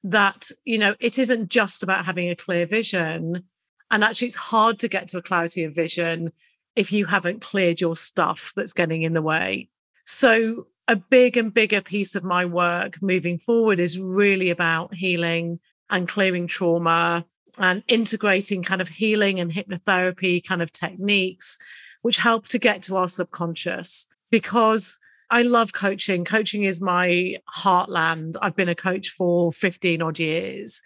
That, 0.03 0.51
you 0.65 0.79
know, 0.79 0.95
it 0.99 1.19
isn't 1.19 1.51
just 1.51 1.83
about 1.83 2.05
having 2.05 2.31
a 2.31 2.37
clear 2.37 2.65
vision. 2.65 3.45
And 3.91 4.05
actually, 4.05 4.27
it's 4.27 4.37
hard 4.37 4.79
to 4.81 4.89
get 4.89 5.09
to 5.09 5.19
a 5.19 5.23
clarity 5.23 5.65
of 5.65 5.75
vision 5.75 6.33
if 6.77 6.93
you 6.93 7.05
haven't 7.05 7.43
cleared 7.43 7.81
your 7.81 7.97
stuff 7.97 8.53
that's 8.57 8.73
getting 8.73 9.03
in 9.03 9.13
the 9.13 9.23
way. 9.23 9.69
So, 10.07 10.69
a 10.91 10.97
big 10.97 11.37
and 11.37 11.55
bigger 11.55 11.81
piece 11.81 12.17
of 12.17 12.25
my 12.25 12.45
work 12.45 13.01
moving 13.01 13.39
forward 13.39 13.79
is 13.79 13.97
really 13.97 14.51
about 14.51 14.93
healing 14.93 15.61
and 15.89 16.09
clearing 16.09 16.49
trauma 16.49 17.25
and 17.59 17.85
integrating 17.87 18.65
kind 18.65 18.81
of 18.81 18.89
healing 18.89 19.39
and 19.39 19.53
hypnotherapy 19.53 20.45
kind 20.45 20.61
of 20.61 20.73
techniques, 20.73 21.59
which 22.03 22.17
help 22.17 22.49
to 22.49 22.59
get 22.59 22.83
to 22.83 22.97
our 22.97 23.09
subconscious. 23.09 24.09
Because 24.33 24.99
I 25.31 25.43
love 25.43 25.73
coaching. 25.73 26.25
Coaching 26.25 26.65
is 26.65 26.81
my 26.81 27.37
heartland. 27.57 28.35
I've 28.43 28.57
been 28.57 28.69
a 28.69 28.75
coach 28.75 29.11
for 29.11 29.53
15 29.53 30.03
odd 30.03 30.19
years. 30.19 30.83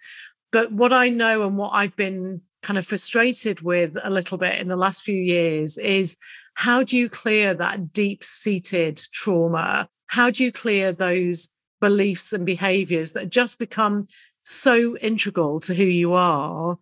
But 0.51 0.71
what 0.71 0.93
I 0.93 1.09
know 1.09 1.47
and 1.47 1.57
what 1.57 1.71
I've 1.73 1.95
been 1.95 2.41
kind 2.61 2.77
of 2.77 2.85
frustrated 2.85 3.61
with 3.61 3.97
a 4.03 4.11
little 4.11 4.37
bit 4.37 4.59
in 4.59 4.67
the 4.67 4.75
last 4.75 5.01
few 5.01 5.19
years 5.19 5.79
is 5.79 6.15
how 6.53 6.83
do 6.83 6.95
you 6.95 7.09
clear 7.09 7.55
that 7.55 7.91
deep 7.91 8.23
seated 8.23 9.01
trauma? 9.11 9.89
How 10.07 10.29
do 10.29 10.43
you 10.43 10.51
clear 10.51 10.91
those 10.91 11.49
beliefs 11.81 12.33
and 12.33 12.45
behaviors 12.45 13.13
that 13.13 13.29
just 13.29 13.59
become 13.59 14.05
so 14.43 14.95
integral 14.97 15.59
to 15.59 15.73
who 15.73 15.83
you 15.83 16.13
are 16.13 16.77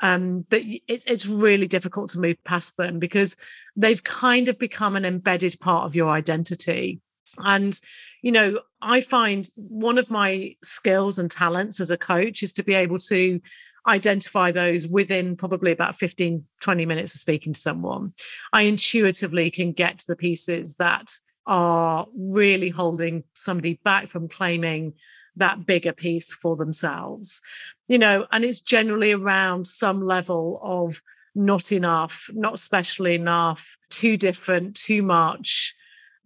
um, 0.00 0.44
that 0.50 0.62
it, 0.64 1.04
it's 1.06 1.26
really 1.26 1.66
difficult 1.66 2.10
to 2.10 2.20
move 2.20 2.36
past 2.44 2.76
them 2.76 2.98
because 2.98 3.36
they've 3.76 4.02
kind 4.04 4.48
of 4.48 4.58
become 4.58 4.96
an 4.96 5.04
embedded 5.04 5.58
part 5.60 5.86
of 5.86 5.94
your 5.94 6.10
identity. 6.10 7.00
And, 7.38 7.78
you 8.22 8.32
know, 8.32 8.60
I 8.82 9.00
find 9.00 9.46
one 9.56 9.98
of 9.98 10.10
my 10.10 10.56
skills 10.62 11.18
and 11.18 11.30
talents 11.30 11.80
as 11.80 11.90
a 11.90 11.96
coach 11.96 12.42
is 12.42 12.52
to 12.54 12.62
be 12.62 12.74
able 12.74 12.98
to 12.98 13.40
identify 13.86 14.50
those 14.50 14.86
within 14.86 15.36
probably 15.36 15.72
about 15.72 15.96
15, 15.96 16.44
20 16.60 16.86
minutes 16.86 17.14
of 17.14 17.20
speaking 17.20 17.52
to 17.52 17.60
someone. 17.60 18.12
I 18.52 18.62
intuitively 18.62 19.50
can 19.50 19.72
get 19.72 19.98
to 20.00 20.06
the 20.06 20.16
pieces 20.16 20.76
that 20.76 21.10
are 21.46 22.06
really 22.16 22.68
holding 22.68 23.24
somebody 23.34 23.80
back 23.84 24.08
from 24.08 24.28
claiming 24.28 24.94
that 25.36 25.66
bigger 25.66 25.92
piece 25.92 26.32
for 26.32 26.56
themselves. 26.56 27.40
You 27.88 27.98
know, 27.98 28.26
and 28.32 28.44
it's 28.44 28.60
generally 28.60 29.12
around 29.12 29.66
some 29.66 30.02
level 30.02 30.60
of 30.62 31.02
not 31.34 31.72
enough, 31.72 32.30
not 32.32 32.58
special 32.58 33.06
enough, 33.08 33.76
too 33.90 34.16
different, 34.16 34.76
too 34.76 35.02
much, 35.02 35.74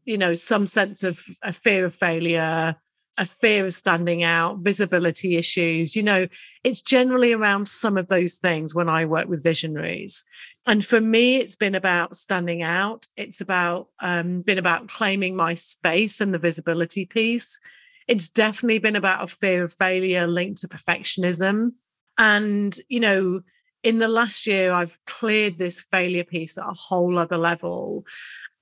you 0.04 0.18
know, 0.18 0.34
some 0.34 0.66
sense 0.66 1.02
of 1.02 1.25
a 1.42 1.52
fear 1.52 1.84
of 1.84 1.94
failure, 1.94 2.76
a 3.18 3.25
fear 3.25 3.66
of 3.66 3.75
standing 3.75 4.22
out, 4.22 4.58
visibility 4.60 5.37
issues. 5.37 5.96
You 5.96 6.02
know, 6.02 6.28
it's 6.62 6.80
generally 6.80 7.32
around 7.32 7.68
some 7.68 7.96
of 7.96 8.08
those 8.08 8.37
things 8.37 8.75
when 8.75 8.88
I 8.88 9.04
work 9.04 9.28
with 9.28 9.42
visionaries. 9.42 10.25
And 10.68 10.84
for 10.84 11.00
me, 11.00 11.38
it's 11.38 11.56
been 11.56 11.75
about 11.75 12.14
standing 12.14 12.62
out. 12.62 13.06
It's 13.16 13.40
about 13.40 13.88
um, 14.00 14.42
been 14.42 14.58
about 14.58 14.87
claiming 14.87 15.34
my 15.34 15.54
space 15.54 16.20
and 16.20 16.32
the 16.32 16.38
visibility 16.38 17.06
piece. 17.06 17.58
It's 18.06 18.28
definitely 18.28 18.78
been 18.78 18.94
about 18.94 19.25
a 19.25 19.34
fear 19.34 19.64
of 19.64 19.72
failure 19.72 20.26
linked 20.26 20.60
to 20.60 20.68
perfectionism. 20.68 21.72
And, 22.18 22.76
you 22.88 23.00
know, 23.00 23.40
in 23.82 23.98
the 23.98 24.08
last 24.08 24.46
year, 24.46 24.72
I've 24.72 24.98
cleared 25.06 25.56
this 25.56 25.80
failure 25.80 26.25
piece 26.25 26.58
at 26.58 26.68
a 26.68 26.75
whole 26.75 27.18
other 27.18 27.38
level. 27.38 28.04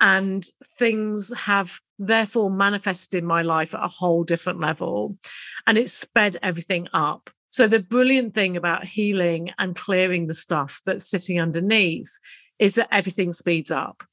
And 0.01 0.47
things 0.79 1.33
have 1.37 1.81
therefore 1.99 2.53
manifested 2.53 3.19
in 3.19 3.27
my 3.27 3.43
life 3.43 3.75
at 3.75 3.85
a 3.85 3.89
whole 3.89 4.23
different 4.23 4.61
level. 4.61 5.19
And 5.67 5.77
it's 5.77 5.93
sped 5.93 6.37
everything 6.41 6.87
up. 6.93 7.31
So, 7.57 7.67
the 7.67 7.81
brilliant 7.81 8.35
thing 8.35 8.59
about 8.59 8.85
healing 8.85 9.51
and 9.59 9.75
clearing 9.75 10.27
the 10.27 10.35
stuff 10.35 10.83
that's 10.85 11.09
sitting 11.09 11.41
underneath 11.41 12.19
is 12.59 12.75
that 12.75 12.89
everything 12.93 13.33
speeds 13.33 13.71
up. 13.71 14.05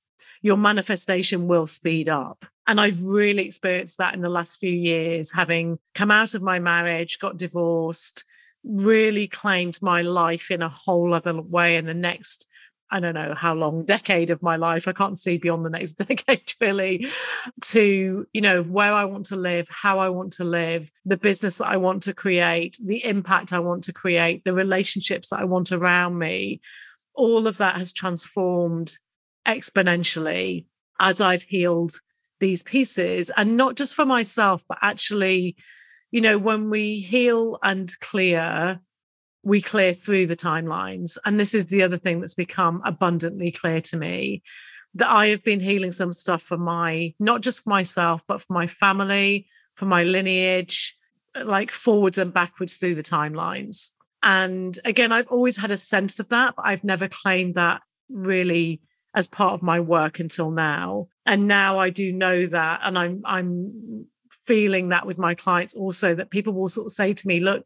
Your 0.42 0.56
manifestation 0.56 1.50
will 1.50 1.68
speed 1.68 2.08
up. 2.08 2.46
And 2.68 2.80
I've 2.80 3.04
really 3.04 3.46
experienced 3.46 3.98
that 3.98 4.14
in 4.14 4.22
the 4.22 4.30
last 4.30 4.62
few 4.62 4.72
years, 4.72 5.30
having 5.34 5.78
come 5.94 6.10
out 6.10 6.36
of 6.36 6.42
my 6.42 6.60
marriage, 6.60 7.20
got 7.20 7.36
divorced, 7.36 8.24
really 8.64 9.28
claimed 9.28 9.78
my 9.82 10.04
life 10.04 10.50
in 10.50 10.62
a 10.62 10.70
whole 10.70 11.14
other 11.14 11.42
way 11.42 11.76
in 11.76 11.86
the 11.86 11.94
next 11.94 12.48
I 12.92 13.00
don't 13.00 13.16
know 13.16 13.34
how 13.36 13.56
long 13.56 13.86
decade 13.86 14.30
of 14.30 14.44
my 14.44 14.56
life. 14.56 14.88
I 14.88 14.94
can't 14.94 15.18
see 15.18 15.38
beyond 15.38 15.66
the 15.66 15.70
next 15.70 15.94
decade 16.08 16.54
really 16.62 17.08
to, 17.62 18.28
you 18.32 18.42
know, 18.42 18.62
where 18.64 18.94
I 18.94 19.06
want 19.06 19.26
to 19.26 19.36
live, 19.36 19.68
how 19.70 20.00
I 20.00 20.10
want 20.10 20.34
to 20.34 20.44
live, 20.44 20.92
the 21.06 21.18
business 21.18 21.58
that 21.58 21.68
I 21.68 21.78
want 21.78 22.04
to 22.04 22.14
create, 22.14 22.78
the 22.84 23.04
impact 23.04 23.54
I 23.54 23.60
want 23.60 23.84
to 23.86 23.94
create, 23.94 24.44
the 24.44 24.54
relationships 24.54 25.30
that 25.30 25.40
I 25.40 25.46
want 25.46 25.72
around 25.72 26.18
me. 26.18 26.62
All 27.16 27.48
of 27.48 27.58
that 27.58 27.76
has 27.76 27.94
transformed 27.94 28.98
exponentially 29.48 30.66
as 31.00 31.20
I've 31.20 31.44
healed 31.44 32.00
these 32.40 32.64
pieces 32.64 33.32
and 33.36 33.58
not 33.58 33.76
just 33.76 33.96
for 33.96 34.06
myself, 34.06 34.64
but 34.68 34.78
actually, 34.82 35.56
you 36.12 36.22
know, 36.22 36.38
when 36.38 36.70
we 36.70 37.00
heal 37.00 37.58
and 37.64 37.90
clear, 38.00 38.80
we 39.44 39.62
clear 39.62 39.94
through 39.94 40.28
the 40.28 40.36
timelines. 40.36 41.18
And 41.26 41.40
this 41.40 41.54
is 41.54 41.68
the 41.68 41.84
other 41.84 41.98
thing 41.98 42.20
that's 42.22 42.34
become 42.34 42.82
abundantly 42.86 43.52
clear 43.52 43.82
to 43.82 43.98
me 43.98 44.42
that 44.96 45.10
I 45.10 45.28
have 45.28 45.44
been 45.44 45.60
healing 45.60 45.92
some 45.92 46.14
stuff 46.14 46.42
for 46.42 46.58
my, 46.58 47.14
not 47.20 47.42
just 47.42 47.64
for 47.64 47.70
myself, 47.70 48.24
but 48.28 48.42
for 48.42 48.54
my 48.54 48.68
family, 48.68 49.48
for 49.76 49.86
my 49.86 50.04
lineage, 50.04 50.96
like 51.44 51.72
forwards 51.72 52.18
and 52.18 52.34
backwards 52.34 52.78
through 52.78 52.96
the 52.96 53.04
timelines. 53.04 53.90
And 54.22 54.78
again, 54.86 55.12
I've 55.12 55.28
always 55.28 55.58
had 55.58 55.72
a 55.72 55.78
sense 55.78 56.20
of 56.20 56.30
that, 56.30 56.56
but 56.56 56.66
I've 56.66 56.84
never 56.84 57.08
claimed 57.08 57.56
that 57.56 57.82
really 58.10 58.82
as 59.16 59.28
part 59.28 59.54
of 59.54 59.62
my 59.62 59.80
work 59.80 60.20
until 60.20 60.52
now. 60.52 61.08
And 61.26 61.48
now 61.48 61.80
I 61.80 61.90
do 61.90 62.14
know 62.14 62.46
that. 62.48 62.82
And 62.84 62.98
I'm 62.98 63.22
I'm 63.26 64.06
feeling 64.46 64.90
that 64.90 65.06
with 65.06 65.18
my 65.18 65.34
clients 65.34 65.74
also 65.74 66.16
that 66.16 66.30
people 66.30 66.54
will 66.54 66.70
sort 66.70 66.88
of 66.88 66.92
say 66.92 67.14
to 67.14 67.28
me, 67.28 67.40
look, 67.40 67.66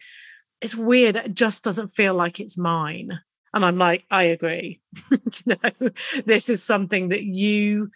it's 0.61 0.75
weird. 0.75 1.15
It 1.15 1.35
just 1.35 1.63
doesn't 1.63 1.89
feel 1.89 2.13
like 2.13 2.39
it's 2.39 2.57
mine. 2.57 3.19
And 3.53 3.65
I'm 3.65 3.77
like, 3.77 4.05
I 4.11 4.23
agree. 4.23 4.81
you 5.11 5.19
know, 5.45 5.89
this 6.25 6.49
is 6.49 6.63
something 6.63 7.09
that 7.09 7.23
you 7.23 7.89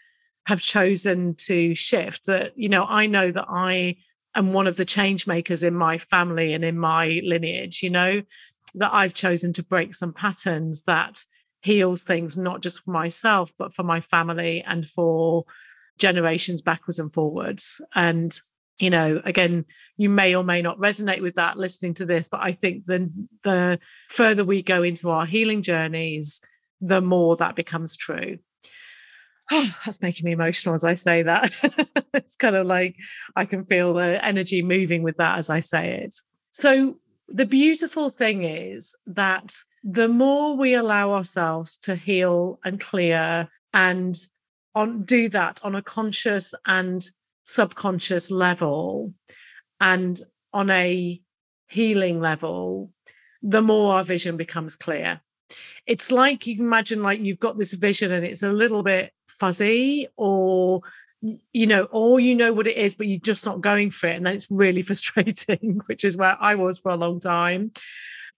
have 0.45 0.61
chosen 0.61 1.35
to 1.35 1.75
shift. 1.75 2.25
That, 2.25 2.57
you 2.57 2.69
know, 2.69 2.85
I 2.87 3.05
know 3.07 3.31
that 3.31 3.47
I 3.49 3.97
am 4.35 4.53
one 4.53 4.67
of 4.67 4.77
the 4.77 4.85
change 4.85 5.27
makers 5.27 5.63
in 5.63 5.75
my 5.75 5.97
family 5.97 6.53
and 6.53 6.63
in 6.63 6.77
my 6.77 7.21
lineage, 7.23 7.83
you 7.83 7.89
know, 7.89 8.21
that 8.75 8.93
I've 8.93 9.13
chosen 9.13 9.53
to 9.53 9.63
break 9.63 9.93
some 9.93 10.13
patterns 10.13 10.83
that 10.83 11.23
heals 11.61 12.03
things, 12.03 12.37
not 12.37 12.61
just 12.61 12.81
for 12.83 12.91
myself, 12.91 13.51
but 13.57 13.73
for 13.73 13.83
my 13.83 14.01
family 14.01 14.63
and 14.63 14.85
for 14.85 15.45
generations 15.99 16.61
backwards 16.61 16.97
and 16.97 17.13
forwards. 17.13 17.81
And 17.93 18.35
you 18.81 18.89
know 18.89 19.21
again 19.25 19.65
you 19.97 20.09
may 20.09 20.35
or 20.35 20.43
may 20.43 20.61
not 20.61 20.77
resonate 20.77 21.21
with 21.21 21.35
that 21.35 21.57
listening 21.57 21.93
to 21.93 22.05
this 22.05 22.27
but 22.27 22.41
i 22.41 22.51
think 22.51 22.85
the 22.85 23.11
the 23.43 23.79
further 24.09 24.43
we 24.43 24.61
go 24.61 24.83
into 24.83 25.09
our 25.09 25.25
healing 25.25 25.61
journeys 25.61 26.41
the 26.81 27.01
more 27.01 27.35
that 27.35 27.55
becomes 27.55 27.95
true. 27.95 28.39
Oh, 29.51 29.75
that's 29.85 30.01
making 30.01 30.25
me 30.25 30.31
emotional 30.31 30.75
as 30.75 30.83
i 30.83 30.95
say 30.95 31.23
that. 31.23 31.51
It's 32.13 32.35
kind 32.35 32.57
of 32.57 32.67
like 32.67 32.97
i 33.37 33.45
can 33.45 33.63
feel 33.65 33.93
the 33.93 34.23
energy 34.23 34.61
moving 34.61 35.01
with 35.01 35.17
that 35.17 35.37
as 35.37 35.49
i 35.49 35.61
say 35.61 36.03
it. 36.03 36.15
So 36.51 36.97
the 37.29 37.45
beautiful 37.45 38.09
thing 38.09 38.43
is 38.43 38.95
that 39.05 39.55
the 39.83 40.09
more 40.09 40.57
we 40.57 40.73
allow 40.73 41.13
ourselves 41.13 41.77
to 41.77 41.95
heal 41.95 42.59
and 42.65 42.79
clear 42.79 43.47
and 43.73 44.17
on 44.75 45.03
do 45.03 45.29
that 45.29 45.61
on 45.63 45.75
a 45.75 45.81
conscious 45.81 46.53
and 46.65 47.05
subconscious 47.51 48.31
level 48.31 49.13
and 49.79 50.19
on 50.53 50.69
a 50.69 51.21
healing 51.67 52.19
level, 52.19 52.91
the 53.41 53.61
more 53.61 53.95
our 53.95 54.03
vision 54.03 54.37
becomes 54.37 54.75
clear. 54.75 55.21
It's 55.85 56.11
like 56.11 56.47
you 56.47 56.59
imagine 56.59 57.03
like 57.03 57.19
you've 57.19 57.39
got 57.39 57.57
this 57.57 57.73
vision 57.73 58.11
and 58.11 58.25
it's 58.25 58.43
a 58.43 58.51
little 58.51 58.83
bit 58.83 59.11
fuzzy 59.27 60.07
or 60.15 60.81
you 61.53 61.67
know, 61.67 61.83
or 61.91 62.19
you 62.19 62.33
know 62.33 62.51
what 62.51 62.65
it 62.65 62.77
is, 62.77 62.95
but 62.95 63.07
you're 63.07 63.19
just 63.19 63.45
not 63.45 63.61
going 63.61 63.91
for 63.91 64.07
it. 64.07 64.15
And 64.15 64.25
then 64.25 64.33
it's 64.35 64.49
really 64.49 64.81
frustrating, 64.89 65.79
which 65.85 66.03
is 66.03 66.17
where 66.17 66.35
I 66.39 66.55
was 66.55 66.79
for 66.79 66.91
a 66.91 66.95
long 66.95 67.19
time. 67.19 67.71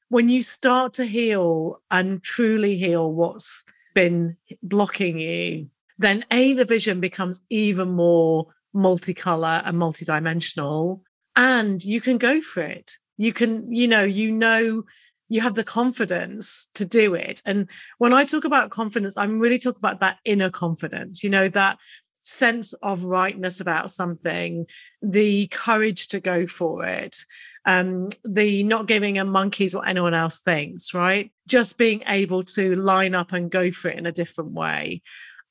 When 0.10 0.30
you 0.30 0.44
start 0.44 0.94
to 0.96 1.06
heal 1.06 1.82
and 1.90 2.22
truly 2.22 2.78
heal 2.78 3.12
what's 3.12 3.64
been 3.94 4.36
blocking 4.62 5.18
you, 5.18 5.70
then 5.98 6.26
A, 6.32 6.54
the 6.54 6.66
vision 6.66 7.00
becomes 7.00 7.42
even 7.50 7.90
more 7.92 8.48
multicolor 8.76 9.62
and 9.66 9.78
multidimensional 9.78 11.02
and 11.36 11.84
you 11.84 12.00
can 12.00 12.18
go 12.18 12.42
for 12.42 12.62
it. 12.62 12.94
You 13.18 13.34
can 13.34 13.72
you 13.72 13.88
know 13.88 14.04
you 14.04 14.32
know 14.32 14.84
you 15.30 15.42
have 15.42 15.56
the 15.56 15.64
confidence 15.64 16.68
to 16.76 16.86
do 16.86 17.14
it. 17.14 17.42
And 17.46 17.70
when 17.98 18.14
i 18.14 18.24
talk 18.26 18.46
about 18.46 18.72
confidence 18.72 19.18
i'm 19.18 19.40
really 19.40 19.60
talking 19.60 19.80
about 19.80 20.00
that 20.02 20.18
inner 20.26 20.50
confidence 20.50 21.24
you 21.24 21.30
know 21.30 21.48
that 21.50 21.78
sense 22.24 22.74
of 22.82 23.04
rightness 23.04 23.60
about 23.60 23.92
something 23.92 24.66
the 25.02 25.48
courage 25.48 26.08
to 26.08 26.20
go 26.22 26.48
for 26.48 26.86
it 26.86 27.18
um, 27.66 28.10
the 28.26 28.64
not 28.64 28.88
giving 28.88 29.18
a 29.18 29.26
monkeys 29.26 29.76
what 29.76 29.88
anyone 29.88 30.14
else 30.14 30.42
thinks 30.42 30.94
right? 30.94 31.32
Just 31.48 31.78
being 31.78 32.04
able 32.08 32.44
to 32.44 32.76
line 32.76 33.16
up 33.16 33.32
and 33.32 33.50
go 33.50 33.72
for 33.72 33.90
it 33.90 33.98
in 33.98 34.06
a 34.06 34.12
different 34.12 34.52
way. 34.52 35.02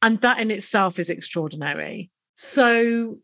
And 0.02 0.20
that 0.20 0.38
in 0.38 0.50
itself 0.50 0.98
is 0.98 1.10
extraordinary 1.10 2.10
so 2.34 3.18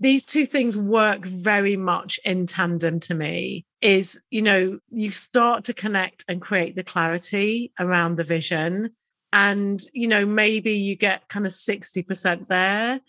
these 0.00 0.26
two 0.26 0.46
things 0.46 0.76
work 0.76 1.24
very 1.24 1.76
much 1.76 2.18
in 2.24 2.46
tandem 2.46 3.00
to 3.00 3.14
me 3.14 3.64
is 3.80 4.20
you 4.30 4.42
know 4.42 4.78
you 4.90 5.10
start 5.10 5.64
to 5.64 5.74
connect 5.74 6.24
and 6.28 6.40
create 6.40 6.74
the 6.76 6.84
clarity 6.84 7.72
around 7.78 8.16
the 8.16 8.24
vision 8.24 8.90
and 9.32 9.80
you 9.92 10.08
know 10.08 10.24
maybe 10.24 10.72
you 10.72 10.96
get 10.96 11.28
kind 11.28 11.46
of 11.46 11.52
60% 11.52 12.48
there 12.48 13.00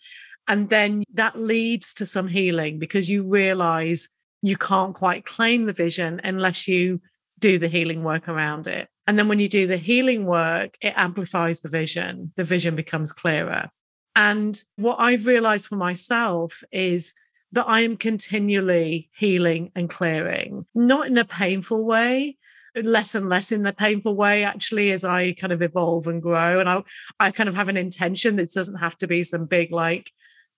and 0.47 0.69
then 0.69 1.03
that 1.13 1.39
leads 1.39 1.93
to 1.95 2.05
some 2.05 2.27
healing 2.27 2.77
because 2.77 3.09
you 3.09 3.27
realize 3.27 4.09
you 4.41 4.57
can't 4.57 4.93
quite 4.93 5.25
claim 5.25 5.65
the 5.65 5.73
vision 5.73 6.21
unless 6.23 6.67
you 6.67 7.01
do 7.39 7.57
the 7.57 7.67
healing 7.67 8.03
work 8.03 8.27
around 8.27 8.67
it. 8.67 8.87
And 9.07 9.17
then 9.17 9.27
when 9.27 9.39
you 9.39 9.49
do 9.49 9.67
the 9.67 9.77
healing 9.77 10.25
work 10.25 10.77
it 10.81 10.93
amplifies 10.95 11.61
the 11.61 11.69
vision. 11.69 12.29
The 12.35 12.43
vision 12.43 12.75
becomes 12.75 13.11
clearer 13.11 13.69
and 14.15 14.61
what 14.75 14.99
I've 14.99 15.25
realized 15.25 15.67
for 15.67 15.75
myself 15.75 16.63
is 16.71 17.13
that 17.51 17.67
I 17.67 17.81
am 17.81 17.97
continually 17.97 19.09
healing 19.15 19.71
and 19.75 19.89
clearing, 19.89 20.65
not 20.73 21.07
in 21.07 21.17
a 21.17 21.25
painful 21.25 21.83
way, 21.83 22.37
less 22.75 23.15
and 23.15 23.29
less 23.29 23.51
in 23.51 23.63
the 23.63 23.73
painful 23.73 24.15
way, 24.15 24.43
actually, 24.43 24.91
as 24.91 25.03
I 25.03 25.33
kind 25.33 25.53
of 25.53 25.61
evolve 25.61 26.07
and 26.07 26.21
grow. 26.21 26.59
And 26.59 26.69
I, 26.69 26.83
I 27.19 27.31
kind 27.31 27.47
of 27.47 27.55
have 27.55 27.69
an 27.69 27.77
intention 27.77 28.35
that 28.35 28.51
doesn't 28.51 28.79
have 28.79 28.97
to 28.97 29.07
be 29.07 29.23
some 29.23 29.45
big, 29.45 29.71
like, 29.71 30.11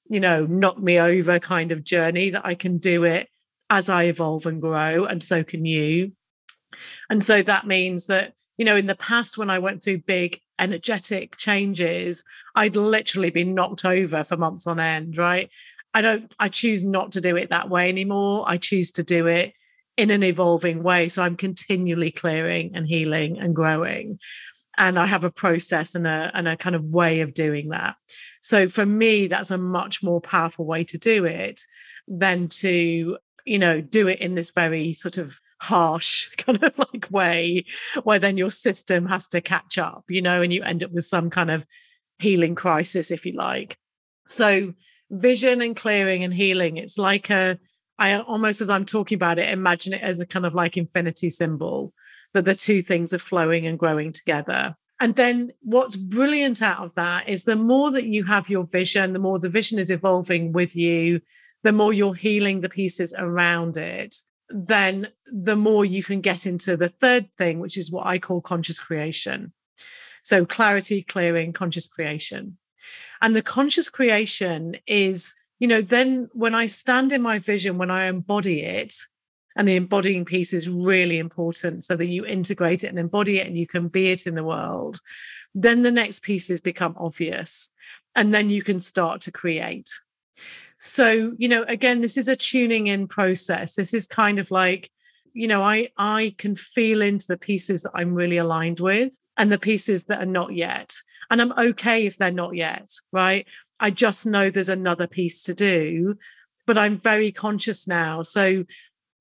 you 0.10 0.20
know, 0.20 0.46
knock 0.46 0.80
me 0.80 1.00
over 1.00 1.40
kind 1.40 1.72
of 1.72 1.84
journey, 1.84 2.32
that 2.32 2.46
I 2.46 2.56
can 2.56 2.78
do 2.78 3.04
it 3.04 3.30
as 3.70 3.90
I 3.90 4.04
evolve 4.04 4.46
and 4.46 4.62
grow. 4.62 5.06
And 5.06 5.22
so 5.22 5.44
can 5.44 5.66
you. 5.66 6.14
And 7.10 7.22
so 7.22 7.42
that 7.44 7.68
means 7.68 8.08
that, 8.08 8.34
you 8.58 8.66
know, 8.66 8.76
in 8.76 8.88
the 8.88 8.96
past, 8.96 9.38
when 9.38 9.50
I 9.50 9.60
went 9.60 9.84
through 9.84 10.00
big 10.00 10.42
energetic 10.60 11.38
changes, 11.38 12.24
I'd 12.56 12.76
literally 12.76 13.30
been 13.30 13.54
knocked 13.54 13.86
over 13.86 14.24
for 14.24 14.38
months 14.38 14.68
on 14.68 14.80
end, 14.80 15.18
right? 15.18 15.50
I 15.94 16.02
don't, 16.02 16.32
I 16.40 16.50
choose 16.50 16.84
not 16.84 17.14
to 17.14 17.22
do 17.22 17.36
it 17.36 17.50
that 17.50 17.70
way 17.70 17.90
anymore. 17.90 18.44
I 18.48 18.58
choose 18.58 18.92
to 18.94 19.04
do 19.04 19.28
it 19.28 19.54
in 19.98 20.12
an 20.12 20.24
evolving 20.24 20.84
way. 20.84 21.10
So 21.10 21.24
I'm 21.24 21.36
continually 21.36 22.12
clearing 22.12 22.72
and 22.76 22.88
healing 22.88 23.40
and 23.40 23.56
growing. 23.56 24.20
And 24.78 25.00
I 25.00 25.08
have 25.08 25.24
a 25.24 25.32
process 25.32 25.96
and 25.96 26.06
a, 26.06 26.30
and 26.36 26.48
a 26.48 26.56
kind 26.56 26.76
of 26.76 26.84
way 26.84 27.22
of 27.22 27.34
doing 27.34 27.70
that. 27.70 27.96
So 28.42 28.68
for 28.68 28.86
me, 28.86 29.28
that's 29.28 29.50
a 29.50 29.58
much 29.58 30.04
more 30.04 30.22
powerful 30.22 30.66
way 30.66 30.84
to 30.84 31.00
do 31.00 31.26
it 31.26 31.62
than 32.08 32.48
to, 32.48 33.18
you 33.46 33.60
know, 33.60 33.82
do 33.82 34.08
it 34.08 34.20
in 34.20 34.36
this 34.36 34.52
very 34.52 34.94
sort 34.94 35.18
of 35.18 35.40
harsh 35.60 36.30
kind 36.38 36.64
of 36.64 36.78
like 36.78 37.08
way 37.12 37.66
where 38.04 38.20
then 38.20 38.38
your 38.38 38.50
system 38.50 39.06
has 39.08 39.28
to 39.30 39.42
catch 39.42 39.78
up, 39.78 40.04
you 40.10 40.22
know, 40.22 40.42
and 40.42 40.54
you 40.54 40.64
end 40.64 40.84
up 40.84 40.92
with 40.92 41.06
some 41.06 41.30
kind 41.30 41.52
of 41.52 41.66
healing 42.20 42.56
crisis, 42.56 43.12
if 43.12 43.26
you 43.26 43.34
like. 43.34 43.78
So, 44.26 44.74
vision 45.10 45.62
and 45.62 45.76
clearing 45.76 46.24
and 46.24 46.34
healing, 46.34 46.78
it's 46.78 46.98
like 46.98 47.30
a, 47.30 47.58
I 47.98 48.20
almost 48.20 48.62
as 48.62 48.70
I'm 48.70 48.86
talking 48.86 49.16
about 49.16 49.40
it, 49.40 49.50
imagine 49.50 49.94
it 49.94 50.02
as 50.02 50.20
a 50.20 50.28
kind 50.28 50.46
of 50.46 50.54
like 50.54 50.78
infinity 50.78 51.30
symbol 51.30 51.94
that 52.34 52.46
the 52.46 52.56
two 52.56 52.82
things 52.82 53.14
are 53.14 53.20
flowing 53.20 53.66
and 53.66 53.80
growing 53.80 54.12
together. 54.12 54.76
And 55.00 55.16
then 55.16 55.52
what's 55.62 55.96
brilliant 55.96 56.62
out 56.62 56.84
of 56.84 56.94
that 56.96 57.30
is 57.30 57.44
the 57.44 57.56
more 57.56 57.92
that 57.92 58.08
you 58.08 58.24
have 58.26 58.50
your 58.50 58.66
vision, 58.66 59.14
the 59.14 59.20
more 59.20 59.40
the 59.40 59.50
vision 59.50 59.80
is 59.80 59.92
evolving 59.92 60.52
with 60.52 60.76
you, 60.76 61.22
the 61.64 61.72
more 61.72 61.94
you're 61.94 62.16
healing 62.16 62.62
the 62.62 62.70
pieces 62.70 63.14
around 63.18 63.78
it 63.78 64.16
then 64.50 65.08
the 65.32 65.56
more 65.56 65.86
you 65.86 66.04
can 66.04 66.22
get 66.22 66.46
into 66.46 66.78
the 66.78 66.90
third 66.90 67.30
thing, 67.38 67.60
which 67.60 67.78
is 67.78 67.92
what 67.92 68.08
I 68.08 68.20
call 68.20 68.42
conscious 68.42 68.80
creation. 68.80 69.54
So, 70.24 70.46
clarity, 70.46 71.04
clearing, 71.04 71.54
conscious 71.54 71.88
creation. 71.88 72.58
And 73.22 73.36
the 73.36 73.42
conscious 73.42 73.90
creation 73.90 74.78
is, 74.86 75.36
you 75.60 75.68
know, 75.68 75.82
then 75.82 76.30
when 76.34 76.56
I 76.56 76.68
stand 76.68 77.12
in 77.12 77.22
my 77.22 77.40
vision, 77.40 77.78
when 77.78 77.92
I 77.92 78.06
embody 78.06 78.62
it, 78.62 78.94
and 79.58 79.68
the 79.68 79.76
embodying 79.76 80.24
piece 80.24 80.54
is 80.54 80.70
really 80.70 81.18
important 81.18 81.84
so 81.84 81.96
that 81.96 82.06
you 82.06 82.26
integrate 82.26 82.84
it 82.84 82.88
and 82.88 83.00
embody 83.00 83.40
it 83.40 83.48
and 83.48 83.58
you 83.58 83.66
can 83.66 83.88
be 83.88 84.12
it 84.12 84.28
in 84.28 84.36
the 84.36 84.44
world, 84.44 85.00
then 85.56 85.82
the 85.82 85.92
next 85.92 86.22
pieces 86.22 86.62
become 86.62 86.96
obvious. 86.98 87.72
And 88.16 88.34
then 88.34 88.52
you 88.52 88.62
can 88.62 88.80
start 88.80 89.22
to 89.22 89.32
create. 89.32 89.90
So, 90.80 91.34
you 91.38 91.48
know, 91.48 91.64
again, 91.68 92.02
this 92.02 92.18
is 92.18 92.28
a 92.28 92.36
tuning 92.36 92.88
in 92.88 93.08
process. 93.08 93.74
This 93.74 93.94
is 93.94 94.08
kind 94.08 94.40
of 94.40 94.52
like, 94.52 94.90
you 95.34 95.48
know, 95.48 95.64
I 95.64 95.90
I 95.98 96.36
can 96.38 96.56
feel 96.56 97.02
into 97.02 97.28
the 97.28 97.38
pieces 97.38 97.84
that 97.84 97.92
I'm 97.94 98.14
really 98.14 98.38
aligned 98.38 98.80
with 98.80 99.18
and 99.38 99.52
the 99.52 99.60
pieces 99.60 100.06
that 100.06 100.22
are 100.22 100.26
not 100.26 100.54
yet. 100.54 100.96
And 101.30 101.42
I'm 101.42 101.52
okay 101.52 102.06
if 102.06 102.18
they're 102.18 102.32
not 102.32 102.56
yet, 102.56 102.90
right? 103.12 103.48
I 103.80 103.92
just 103.92 104.26
know 104.26 104.50
there's 104.50 104.70
another 104.70 105.08
piece 105.08 105.44
to 105.44 105.54
do, 105.54 106.16
but 106.66 106.78
I'm 106.78 106.98
very 106.98 107.32
conscious 107.32 107.88
now. 107.88 108.22
So 108.22 108.66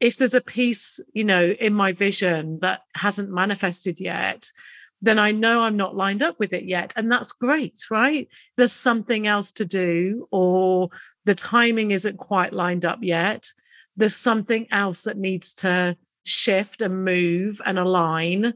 if 0.01 0.17
there's 0.17 0.35
a 0.35 0.41
piece, 0.41 1.01
you 1.15 1.25
know, 1.25 1.55
in 1.59 1.73
my 1.73 1.93
vision 1.93 2.59
that 2.61 2.83
hasn't 2.95 3.31
manifested 3.31 3.99
yet, 3.99 4.47
then 5.03 5.19
I 5.19 5.33
know 5.33 5.61
I'm 5.61 5.77
not 5.77 5.97
lined 5.97 6.23
up 6.23 6.39
with 6.39 6.53
it 6.53 6.65
yet. 6.65 6.93
And 6.97 7.11
that's 7.11 7.33
great, 7.33 7.79
right? 7.91 8.29
There's 8.57 8.73
something 8.73 9.27
else 9.27 9.53
to 9.53 9.65
do, 9.65 10.29
or 10.31 10.91
the 11.25 11.35
timing 11.35 11.91
isn't 11.91 12.17
quite 12.17 12.53
lined 12.53 12.85
up 12.85 13.01
yet. 13.03 13.47
There's 13.97 14.17
something 14.17 14.67
else 14.71 15.03
that 15.03 15.19
needs 15.19 15.55
to 15.57 15.97
shift 16.25 16.83
and 16.83 17.05
move 17.05 17.61
and 17.65 17.79
align 17.79 18.55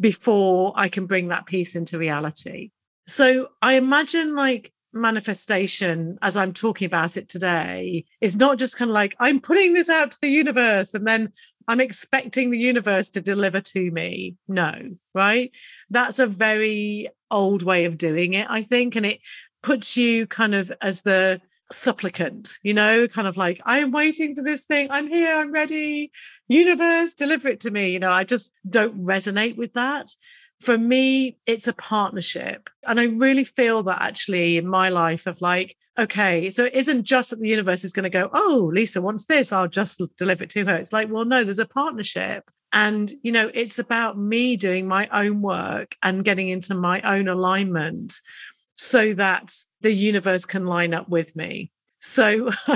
before 0.00 0.72
I 0.74 0.88
can 0.88 1.06
bring 1.06 1.28
that 1.28 1.46
piece 1.46 1.76
into 1.76 1.98
reality. 1.98 2.70
So 3.06 3.48
I 3.60 3.74
imagine 3.74 4.34
like 4.34 4.72
manifestation 4.92 6.18
as 6.20 6.36
I'm 6.36 6.52
talking 6.52 6.86
about 6.86 7.16
it 7.16 7.28
today 7.28 8.04
is 8.20 8.36
not 8.36 8.58
just 8.58 8.76
kind 8.76 8.90
of 8.90 8.94
like 8.94 9.16
I'm 9.18 9.40
putting 9.40 9.72
this 9.72 9.88
out 9.88 10.12
to 10.12 10.20
the 10.20 10.28
universe 10.28 10.92
and 10.94 11.06
then 11.06 11.32
I'm 11.68 11.80
expecting 11.80 12.50
the 12.50 12.58
universe 12.58 13.10
to 13.10 13.20
deliver 13.20 13.60
to 13.60 13.90
me. 13.90 14.36
No, 14.48 14.74
right? 15.14 15.50
That's 15.90 16.18
a 16.18 16.26
very 16.26 17.08
old 17.30 17.62
way 17.62 17.84
of 17.84 17.98
doing 17.98 18.34
it, 18.34 18.46
I 18.48 18.62
think. 18.62 18.96
And 18.96 19.06
it 19.06 19.20
puts 19.62 19.96
you 19.96 20.26
kind 20.26 20.54
of 20.54 20.72
as 20.80 21.02
the 21.02 21.40
supplicant, 21.70 22.50
you 22.62 22.74
know, 22.74 23.08
kind 23.08 23.26
of 23.26 23.36
like, 23.36 23.60
I'm 23.64 23.92
waiting 23.92 24.34
for 24.34 24.42
this 24.42 24.66
thing. 24.66 24.88
I'm 24.90 25.06
here. 25.06 25.34
I'm 25.34 25.52
ready. 25.52 26.10
Universe, 26.48 27.14
deliver 27.14 27.48
it 27.48 27.60
to 27.60 27.70
me. 27.70 27.90
You 27.90 28.00
know, 28.00 28.10
I 28.10 28.24
just 28.24 28.52
don't 28.68 29.02
resonate 29.02 29.56
with 29.56 29.72
that 29.74 30.08
for 30.62 30.78
me, 30.78 31.36
it's 31.44 31.66
a 31.66 31.72
partnership. 31.72 32.70
And 32.86 33.00
I 33.00 33.04
really 33.04 33.42
feel 33.44 33.82
that 33.82 34.00
actually 34.00 34.58
in 34.58 34.66
my 34.66 34.90
life 34.90 35.26
of 35.26 35.40
like, 35.40 35.76
okay, 35.98 36.50
so 36.50 36.64
it 36.64 36.74
isn't 36.74 37.02
just 37.02 37.30
that 37.30 37.40
the 37.40 37.48
universe 37.48 37.82
is 37.82 37.92
going 37.92 38.04
to 38.04 38.10
go, 38.10 38.30
oh, 38.32 38.70
Lisa 38.72 39.02
wants 39.02 39.24
this, 39.24 39.52
I'll 39.52 39.66
just 39.66 40.00
deliver 40.16 40.44
it 40.44 40.50
to 40.50 40.64
her. 40.66 40.76
It's 40.76 40.92
like, 40.92 41.10
well, 41.10 41.24
no, 41.24 41.42
there's 41.42 41.58
a 41.58 41.66
partnership. 41.66 42.48
And, 42.72 43.10
you 43.22 43.32
know, 43.32 43.50
it's 43.52 43.80
about 43.80 44.18
me 44.18 44.56
doing 44.56 44.86
my 44.86 45.08
own 45.12 45.42
work 45.42 45.96
and 46.02 46.24
getting 46.24 46.48
into 46.48 46.74
my 46.74 47.00
own 47.02 47.26
alignment 47.28 48.14
so 48.76 49.12
that 49.14 49.52
the 49.80 49.92
universe 49.92 50.46
can 50.46 50.64
line 50.64 50.94
up 50.94 51.08
with 51.08 51.34
me. 51.34 51.72
So 52.02 52.50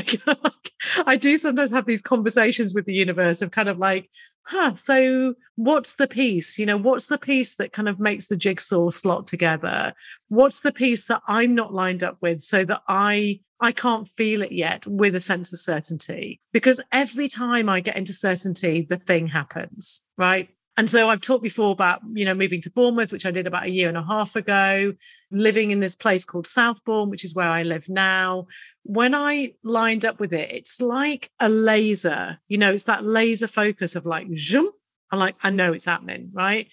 I, 1.06 1.16
do 1.16 1.36
sometimes 1.36 1.72
have 1.72 1.84
these 1.84 2.00
conversations 2.00 2.74
with 2.74 2.86
the 2.86 2.94
universe 2.94 3.42
of 3.42 3.50
kind 3.50 3.68
of 3.68 3.76
like, 3.76 4.08
huh, 4.44 4.76
so 4.76 5.34
what's 5.56 5.94
the 5.94 6.06
piece? 6.06 6.58
You 6.58 6.66
know, 6.66 6.76
what's 6.76 7.08
the 7.08 7.18
piece 7.18 7.56
that 7.56 7.72
kind 7.72 7.88
of 7.88 7.98
makes 7.98 8.28
the 8.28 8.36
jigsaw 8.36 8.90
slot 8.90 9.26
together? 9.26 9.92
What's 10.28 10.60
the 10.60 10.72
piece 10.72 11.06
that 11.06 11.22
I'm 11.26 11.56
not 11.56 11.74
lined 11.74 12.04
up 12.04 12.18
with 12.22 12.40
so 12.40 12.64
that 12.64 12.82
I 12.88 13.40
I 13.58 13.72
can't 13.72 14.06
feel 14.06 14.42
it 14.42 14.52
yet 14.52 14.86
with 14.86 15.16
a 15.16 15.20
sense 15.20 15.52
of 15.52 15.58
certainty? 15.58 16.40
Because 16.52 16.80
every 16.92 17.26
time 17.26 17.68
I 17.68 17.80
get 17.80 17.96
into 17.96 18.12
certainty, 18.12 18.86
the 18.88 18.98
thing 18.98 19.26
happens, 19.26 20.02
right? 20.16 20.48
And 20.76 20.90
so 20.90 21.08
I've 21.08 21.22
talked 21.22 21.42
before 21.42 21.72
about, 21.72 22.02
you 22.12 22.24
know, 22.26 22.34
moving 22.34 22.60
to 22.60 22.70
Bournemouth, 22.70 23.10
which 23.10 23.24
I 23.24 23.30
did 23.30 23.46
about 23.46 23.64
a 23.64 23.70
year 23.70 23.88
and 23.88 23.96
a 23.96 24.02
half 24.02 24.36
ago, 24.36 24.92
living 25.30 25.70
in 25.70 25.80
this 25.80 25.96
place 25.96 26.24
called 26.24 26.46
Southbourne, 26.46 27.08
which 27.08 27.24
is 27.24 27.34
where 27.34 27.48
I 27.48 27.62
live 27.62 27.88
now. 27.88 28.46
When 28.82 29.14
I 29.14 29.54
lined 29.64 30.04
up 30.04 30.20
with 30.20 30.34
it, 30.34 30.50
it's 30.50 30.80
like 30.82 31.30
a 31.40 31.48
laser, 31.48 32.38
you 32.48 32.58
know, 32.58 32.72
it's 32.72 32.84
that 32.84 33.06
laser 33.06 33.46
focus 33.46 33.96
of 33.96 34.04
like, 34.04 34.26
zoom. 34.36 34.70
I'm 35.10 35.18
like, 35.18 35.36
I 35.42 35.50
know 35.50 35.72
it's 35.72 35.86
happening, 35.86 36.30
right? 36.34 36.68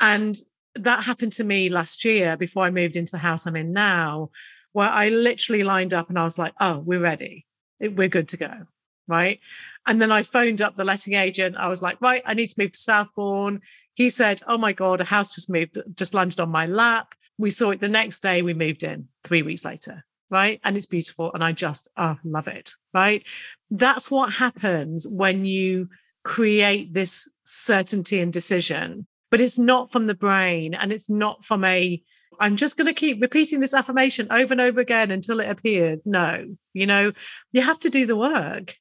And 0.00 0.34
that 0.74 1.04
happened 1.04 1.34
to 1.34 1.44
me 1.44 1.68
last 1.68 2.04
year 2.04 2.36
before 2.36 2.64
I 2.64 2.70
moved 2.70 2.96
into 2.96 3.12
the 3.12 3.18
house 3.18 3.46
I'm 3.46 3.56
in 3.56 3.72
now, 3.72 4.30
where 4.72 4.88
I 4.88 5.10
literally 5.10 5.62
lined 5.62 5.94
up 5.94 6.08
and 6.08 6.18
I 6.18 6.24
was 6.24 6.38
like, 6.38 6.54
oh, 6.60 6.78
we're 6.78 7.00
ready. 7.00 7.46
We're 7.80 8.08
good 8.08 8.28
to 8.28 8.36
go 8.36 8.66
right? 9.08 9.40
And 9.86 10.02
then 10.02 10.10
I 10.10 10.22
phoned 10.22 10.60
up 10.60 10.74
the 10.74 10.84
letting 10.84 11.14
agent. 11.14 11.56
I 11.56 11.68
was 11.68 11.82
like, 11.82 12.00
right, 12.00 12.22
I 12.26 12.34
need 12.34 12.48
to 12.48 12.60
move 12.60 12.72
to 12.72 12.78
Southbourne. 12.78 13.60
He 13.94 14.10
said, 14.10 14.42
oh 14.46 14.58
my 14.58 14.72
God, 14.72 15.00
a 15.00 15.04
house 15.04 15.34
just 15.34 15.48
moved, 15.48 15.78
just 15.94 16.14
landed 16.14 16.40
on 16.40 16.50
my 16.50 16.66
lap. 16.66 17.14
We 17.38 17.50
saw 17.50 17.70
it 17.70 17.80
the 17.80 17.88
next 17.88 18.20
day. 18.20 18.42
We 18.42 18.54
moved 18.54 18.82
in 18.82 19.08
three 19.24 19.42
weeks 19.42 19.64
later, 19.64 20.04
right? 20.30 20.60
And 20.64 20.76
it's 20.76 20.86
beautiful. 20.86 21.30
And 21.32 21.44
I 21.44 21.52
just 21.52 21.88
oh, 21.96 22.16
love 22.24 22.48
it, 22.48 22.72
right? 22.92 23.24
That's 23.70 24.10
what 24.10 24.32
happens 24.32 25.06
when 25.06 25.44
you 25.44 25.88
create 26.24 26.92
this 26.92 27.28
certainty 27.44 28.20
and 28.20 28.32
decision, 28.32 29.06
but 29.30 29.40
it's 29.40 29.58
not 29.58 29.92
from 29.92 30.06
the 30.06 30.14
brain 30.14 30.74
and 30.74 30.92
it's 30.92 31.08
not 31.08 31.44
from 31.44 31.64
a 31.64 32.02
I'm 32.38 32.56
just 32.56 32.76
going 32.76 32.86
to 32.86 32.92
keep 32.92 33.22
repeating 33.22 33.60
this 33.60 33.72
affirmation 33.72 34.26
over 34.30 34.52
and 34.52 34.60
over 34.60 34.80
again 34.80 35.10
until 35.10 35.40
it 35.40 35.48
appears. 35.48 36.02
No, 36.04 36.54
you 36.74 36.86
know, 36.86 37.12
you 37.52 37.62
have 37.62 37.80
to 37.80 37.88
do 37.88 38.04
the 38.04 38.16
work. 38.16 38.76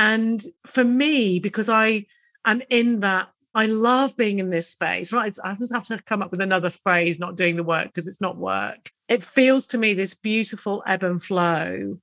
And 0.00 0.42
for 0.66 0.82
me, 0.82 1.40
because 1.40 1.68
I 1.68 2.06
am 2.46 2.62
in 2.70 3.00
that, 3.00 3.28
I 3.54 3.66
love 3.66 4.16
being 4.16 4.38
in 4.38 4.48
this 4.48 4.70
space, 4.70 5.12
right? 5.12 5.36
I 5.44 5.54
just 5.56 5.74
have 5.74 5.84
to 5.84 6.00
come 6.04 6.22
up 6.22 6.30
with 6.30 6.40
another 6.40 6.70
phrase, 6.70 7.18
not 7.18 7.36
doing 7.36 7.56
the 7.56 7.62
work 7.62 7.88
because 7.88 8.08
it's 8.08 8.20
not 8.20 8.38
work. 8.38 8.90
It 9.08 9.22
feels 9.22 9.66
to 9.68 9.78
me 9.78 9.92
this 9.92 10.14
beautiful 10.14 10.82
ebb 10.86 11.02
and 11.02 11.22
flow 11.22 11.98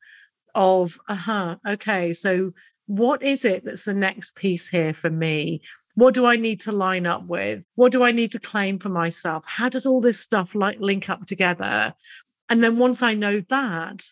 of, 0.53 0.99
uh 1.07 1.15
huh, 1.15 1.55
okay, 1.67 2.13
so 2.13 2.51
what 2.85 3.23
is 3.23 3.43
it 3.43 3.65
that's 3.65 3.85
the 3.85 3.95
next 3.95 4.35
piece 4.35 4.67
here 4.67 4.93
for 4.93 5.09
me? 5.09 5.61
What 5.95 6.13
do 6.13 6.27
I 6.27 6.35
need 6.35 6.59
to 6.61 6.71
line 6.71 7.07
up 7.07 7.25
with? 7.25 7.65
What 7.73 7.91
do 7.91 8.03
I 8.03 8.11
need 8.11 8.31
to 8.33 8.39
claim 8.39 8.77
for 8.77 8.89
myself? 8.89 9.43
How 9.47 9.69
does 9.69 9.87
all 9.87 10.01
this 10.01 10.19
stuff 10.19 10.53
like 10.53 10.79
link 10.79 11.09
up 11.09 11.25
together? 11.25 11.95
And 12.47 12.63
then 12.63 12.77
once 12.77 13.01
I 13.01 13.15
know 13.15 13.39
that, 13.39 14.03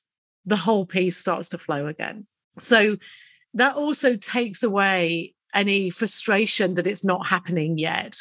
the 0.43 0.55
whole 0.55 0.87
piece 0.87 1.17
starts 1.17 1.49
to 1.49 1.59
flow 1.59 1.85
again. 1.85 2.25
So 2.57 2.97
that 3.55 3.75
also 3.75 4.15
takes 4.15 4.63
away 4.63 5.33
any 5.53 5.89
frustration 5.89 6.75
that 6.75 6.87
it's 6.87 7.03
not 7.03 7.27
happening 7.27 7.77
yet 7.77 8.15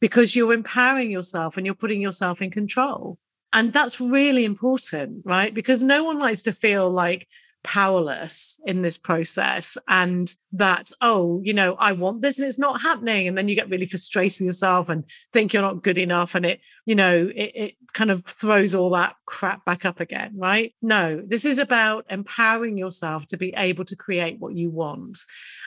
because 0.00 0.36
you're 0.36 0.52
empowering 0.52 1.10
yourself 1.10 1.56
and 1.56 1.64
you're 1.64 1.74
putting 1.74 2.00
yourself 2.00 2.42
in 2.42 2.50
control. 2.50 3.18
And 3.52 3.72
that's 3.72 4.00
really 4.00 4.44
important, 4.44 5.22
right? 5.24 5.54
Because 5.54 5.82
no 5.82 6.04
one 6.04 6.18
likes 6.18 6.42
to 6.42 6.52
feel 6.52 6.90
like 6.90 7.26
powerless 7.64 8.60
in 8.66 8.82
this 8.82 8.98
process 8.98 9.76
and 9.88 10.34
that 10.52 10.92
oh 11.00 11.40
you 11.42 11.54
know 11.54 11.74
i 11.80 11.92
want 11.92 12.20
this 12.20 12.38
and 12.38 12.46
it's 12.46 12.58
not 12.58 12.80
happening. 12.80 13.26
And 13.26 13.36
then 13.36 13.48
you 13.48 13.56
get 13.56 13.70
really 13.70 13.86
frustrated 13.86 14.40
with 14.40 14.46
yourself 14.46 14.88
and 14.88 15.04
think 15.32 15.52
you're 15.52 15.62
not 15.62 15.82
good 15.82 15.98
enough 15.98 16.34
and 16.34 16.44
it 16.44 16.60
you 16.84 16.94
know 16.94 17.30
it, 17.34 17.52
it 17.54 17.74
kind 17.94 18.10
of 18.10 18.24
throws 18.26 18.74
all 18.74 18.90
that 18.90 19.16
crap 19.24 19.64
back 19.64 19.84
up 19.84 19.98
again 19.98 20.32
right? 20.36 20.74
No 20.82 21.22
this 21.26 21.44
is 21.44 21.58
about 21.58 22.04
empowering 22.10 22.76
yourself 22.76 23.26
to 23.28 23.36
be 23.38 23.54
able 23.56 23.84
to 23.86 23.96
create 23.96 24.38
what 24.38 24.54
you 24.54 24.70
want 24.70 25.18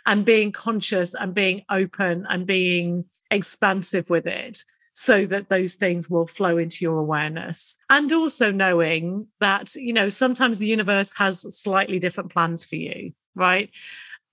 and 0.05 0.23
being 0.23 0.51
conscious 0.51 1.15
and 1.15 1.33
being 1.33 1.63
open 1.69 2.25
and 2.29 2.45
being 2.45 3.05
expansive 3.31 4.09
with 4.09 4.27
it 4.27 4.59
so 4.99 5.27
that 5.27 5.47
those 5.47 5.75
things 5.75 6.09
will 6.09 6.25
flow 6.25 6.57
into 6.57 6.77
your 6.81 6.97
awareness. 6.97 7.77
And 7.91 8.11
also 8.11 8.51
knowing 8.51 9.27
that, 9.39 9.75
you 9.75 9.93
know, 9.93 10.09
sometimes 10.09 10.57
the 10.57 10.65
universe 10.65 11.13
has 11.17 11.41
slightly 11.55 11.99
different 11.99 12.33
plans 12.33 12.65
for 12.65 12.77
you, 12.77 13.13
right? 13.35 13.69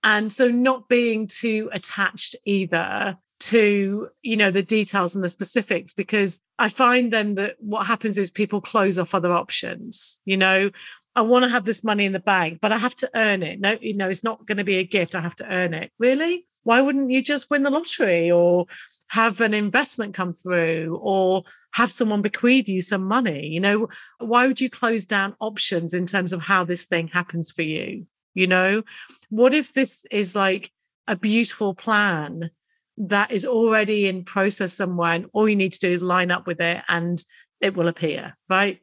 And 0.03 0.31
so 0.31 0.47
not 0.47 0.89
being 0.89 1.27
too 1.27 1.69
attached 1.71 2.35
either 2.45 3.15
to 3.41 4.07
you 4.23 4.37
know 4.37 4.49
the 4.49 4.63
details 4.63 5.13
and 5.13 5.21
the 5.21 5.27
specifics 5.27 5.93
because 5.93 6.39
i 6.57 6.69
find 6.69 7.11
then 7.11 7.35
that 7.35 7.57
what 7.59 7.85
happens 7.85 8.17
is 8.17 8.31
people 8.31 8.61
close 8.61 8.97
off 8.97 9.13
other 9.13 9.33
options 9.33 10.21
you 10.23 10.37
know? 10.37 10.71
I 11.17 11.21
want 11.21 11.43
to 11.43 11.49
have 11.49 11.65
this 11.65 11.83
money 11.83 12.05
in 12.05 12.13
the 12.13 12.19
bank 12.21 12.59
but 12.61 12.71
i 12.71 12.77
have 12.77 12.95
to 12.95 13.09
earn 13.13 13.43
it. 13.43 13.59
No 13.59 13.77
you 13.81 13.93
know 13.93 14.07
it's 14.07 14.23
not 14.23 14.47
going 14.47 14.57
to 14.57 14.63
be 14.63 14.77
a 14.77 14.85
gift. 14.85 15.15
I 15.15 15.19
have 15.19 15.35
to 15.35 15.53
earn 15.53 15.73
it. 15.73 15.91
Really? 15.99 16.47
Why 16.63 16.79
wouldn't 16.79 17.11
you 17.11 17.21
just 17.21 17.49
win 17.49 17.63
the 17.63 17.69
lottery 17.69 18.31
or 18.31 18.67
have 19.09 19.41
an 19.41 19.53
investment 19.53 20.13
come 20.13 20.33
through 20.33 20.99
or 21.01 21.43
have 21.73 21.91
someone 21.91 22.21
bequeath 22.21 22.67
you 22.67 22.81
some 22.81 23.03
money 23.03 23.47
you 23.47 23.59
know 23.59 23.87
why 24.19 24.47
would 24.47 24.59
you 24.59 24.69
close 24.69 25.05
down 25.05 25.35
options 25.39 25.93
in 25.93 26.05
terms 26.05 26.33
of 26.33 26.41
how 26.41 26.63
this 26.63 26.85
thing 26.85 27.07
happens 27.07 27.51
for 27.51 27.61
you 27.61 28.05
you 28.35 28.45
know? 28.45 28.83
What 29.29 29.55
if 29.55 29.73
this 29.73 30.05
is 30.11 30.35
like 30.35 30.71
a 31.07 31.15
beautiful 31.15 31.73
plan 31.73 32.51
that 32.97 33.31
is 33.31 33.45
already 33.45 34.07
in 34.07 34.23
process 34.23 34.73
somewhere 34.73 35.13
and 35.13 35.25
all 35.33 35.49
you 35.49 35.55
need 35.55 35.73
to 35.73 35.79
do 35.79 35.89
is 35.89 36.03
line 36.03 36.31
up 36.31 36.45
with 36.45 36.61
it 36.61 36.83
and 36.87 37.21
it 37.59 37.75
will 37.75 37.87
appear 37.87 38.37
right 38.49 38.79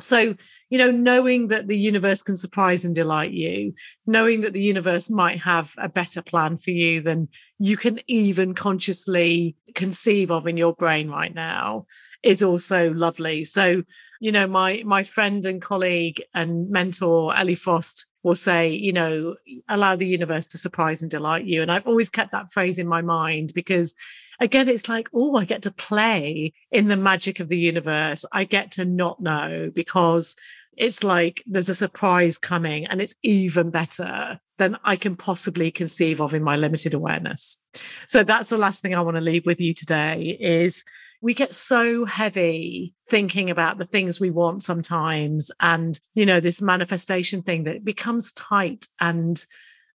so, 0.00 0.34
you 0.70 0.78
know, 0.78 0.90
knowing 0.90 1.48
that 1.48 1.68
the 1.68 1.78
universe 1.78 2.22
can 2.22 2.36
surprise 2.36 2.84
and 2.84 2.94
delight 2.94 3.30
you, 3.30 3.74
knowing 4.06 4.40
that 4.40 4.52
the 4.52 4.62
universe 4.62 5.08
might 5.08 5.38
have 5.40 5.72
a 5.78 5.88
better 5.88 6.20
plan 6.20 6.56
for 6.56 6.72
you 6.72 7.00
than 7.00 7.28
you 7.58 7.76
can 7.76 8.00
even 8.08 8.54
consciously 8.54 9.56
conceive 9.74 10.32
of 10.32 10.48
in 10.48 10.56
your 10.56 10.74
brain 10.74 11.08
right 11.08 11.34
now 11.34 11.86
is 12.24 12.42
also 12.42 12.92
lovely. 12.92 13.44
So, 13.44 13.84
you 14.20 14.32
know, 14.32 14.48
my 14.48 14.82
my 14.84 15.04
friend 15.04 15.44
and 15.44 15.62
colleague 15.62 16.22
and 16.34 16.68
mentor 16.70 17.36
Ellie 17.36 17.54
Frost 17.54 18.06
will 18.24 18.34
say, 18.34 18.70
you 18.70 18.92
know, 18.92 19.36
allow 19.68 19.94
the 19.94 20.06
universe 20.06 20.48
to 20.48 20.58
surprise 20.58 21.02
and 21.02 21.10
delight 21.10 21.44
you. 21.44 21.62
And 21.62 21.70
I've 21.70 21.86
always 21.86 22.10
kept 22.10 22.32
that 22.32 22.50
phrase 22.50 22.78
in 22.78 22.88
my 22.88 23.02
mind 23.02 23.52
because 23.54 23.94
again, 24.40 24.68
it's 24.68 24.88
like, 24.88 25.08
oh, 25.14 25.36
I 25.36 25.44
get 25.44 25.62
to 25.62 25.70
play 25.70 26.52
in 26.70 26.88
the 26.88 26.96
magic 26.96 27.40
of 27.40 27.48
the 27.48 27.58
universe. 27.58 28.24
I 28.32 28.44
get 28.44 28.72
to 28.72 28.84
not 28.84 29.20
know 29.20 29.70
because 29.74 30.36
it's 30.76 31.04
like 31.04 31.42
there's 31.46 31.68
a 31.68 31.74
surprise 31.74 32.36
coming 32.36 32.86
and 32.86 33.00
it's 33.00 33.14
even 33.22 33.70
better 33.70 34.40
than 34.58 34.76
I 34.84 34.96
can 34.96 35.16
possibly 35.16 35.70
conceive 35.70 36.20
of 36.20 36.34
in 36.34 36.42
my 36.42 36.56
limited 36.56 36.94
awareness. 36.94 37.64
So 38.08 38.24
that's 38.24 38.48
the 38.48 38.58
last 38.58 38.82
thing 38.82 38.94
I 38.94 39.00
want 39.00 39.16
to 39.16 39.20
leave 39.20 39.46
with 39.46 39.60
you 39.60 39.74
today 39.74 40.36
is 40.40 40.84
we 41.20 41.32
get 41.32 41.54
so 41.54 42.04
heavy 42.04 42.94
thinking 43.08 43.50
about 43.50 43.78
the 43.78 43.86
things 43.86 44.20
we 44.20 44.30
want 44.30 44.62
sometimes 44.62 45.50
and 45.60 45.98
you 46.12 46.26
know 46.26 46.38
this 46.38 46.60
manifestation 46.60 47.42
thing 47.42 47.64
that 47.64 47.82
becomes 47.82 48.32
tight 48.32 48.84
and 49.00 49.42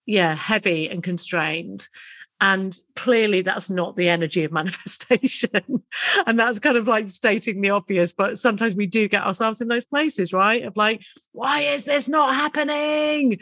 yeah 0.08 0.34
heavy 0.34 0.90
and 0.90 1.04
constrained 1.04 1.88
and 2.42 2.76
clearly, 2.96 3.42
that's 3.42 3.70
not 3.70 3.96
the 3.96 4.08
energy 4.08 4.44
of 4.44 4.52
manifestation. 4.54 5.84
and 6.26 6.40
that's 6.40 6.60
kind 6.60 6.78
of 6.78 6.88
like 6.88 7.10
stating 7.10 7.62
the 7.62 7.72
obvious. 7.72 8.14
But 8.14 8.38
sometimes 8.38 8.76
we 8.76 8.88
do 8.88 9.08
get 9.08 9.24
ourselves 9.24 9.62
in 9.62 9.68
those 9.68 9.86
places, 9.86 10.32
right? 10.32 10.64
Of 10.64 10.78
like, 10.78 11.04
why 11.34 11.62
is 11.62 11.84
this 11.84 12.08
not 12.08 12.36
happening? 12.36 13.40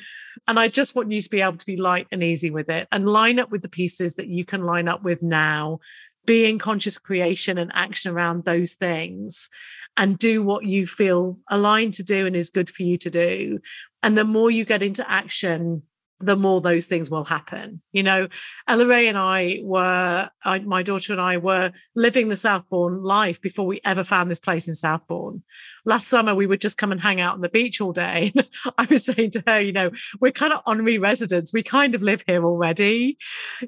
And 0.48 0.60
I 0.60 0.68
just 0.68 0.96
want 0.96 1.12
you 1.12 1.22
to 1.22 1.30
be 1.30 1.42
able 1.42 1.58
to 1.58 1.66
be 1.66 1.78
light 1.78 2.08
and 2.12 2.24
easy 2.24 2.50
with 2.50 2.70
it 2.70 2.88
and 2.92 3.08
line 3.08 3.40
up 3.40 3.52
with 3.52 3.62
the 3.62 3.70
pieces 3.70 4.16
that 4.16 4.28
you 4.28 4.46
can 4.46 4.64
line 4.64 4.88
up 4.88 5.04
with 5.04 5.22
now, 5.22 5.80
be 6.26 6.50
in 6.50 6.58
conscious 6.58 6.98
creation 6.98 7.58
and 7.58 7.72
action 7.74 8.12
around 8.12 8.46
those 8.46 8.74
things 8.74 9.50
and 9.96 10.18
do 10.18 10.44
what 10.44 10.64
you 10.66 10.88
feel 10.88 11.38
aligned 11.50 11.96
to 11.96 12.04
do 12.04 12.26
and 12.26 12.36
is 12.36 12.50
good 12.50 12.70
for 12.70 12.84
you 12.84 12.98
to 12.98 13.10
do. 13.10 13.60
And 14.04 14.18
the 14.18 14.24
more 14.24 14.52
you 14.52 14.64
get 14.64 14.84
into 14.84 15.10
action, 15.10 15.84
the 16.20 16.36
more 16.36 16.62
those 16.62 16.88
things 16.88 17.10
will 17.10 17.24
happen. 17.24 17.82
You 17.92 18.02
know, 18.02 18.28
Ella 18.68 18.88
Ray 18.88 19.08
and 19.08 19.18
I 19.18 19.60
were, 19.62 20.30
I, 20.44 20.60
my 20.60 20.82
daughter 20.82 21.14
and 21.14 21.22
I 21.22 21.38
were 21.38 21.72
living 21.96 22.30
the 22.30 22.38
Southbourne 22.38 23.04
life 23.04 23.40
before 23.40 23.68
we 23.68 23.82
ever 23.86 24.04
found 24.04 24.32
this 24.32 24.40
place 24.40 24.68
in 24.68 24.74
Southbourne. 24.74 25.44
Last 25.86 26.08
summer, 26.08 26.34
we 26.34 26.48
would 26.48 26.62
just 26.62 26.78
come 26.78 26.92
and 26.92 27.00
hang 27.00 27.22
out 27.22 27.36
on 27.36 27.42
the 27.42 27.50
beach 27.50 27.80
all 27.82 27.94
day. 27.94 28.34
I 28.78 28.86
was 28.86 29.06
saying 29.06 29.32
to 29.32 29.44
her, 29.46 29.60
you 29.60 29.74
know, 29.74 29.92
we're 30.20 30.32
kind 30.32 30.54
of 30.54 30.62
honorary 30.66 30.98
residents. 30.98 31.54
We 31.54 31.62
kind 31.62 31.94
of 31.94 32.02
live 32.02 32.24
here 32.26 32.44
already, 32.44 33.18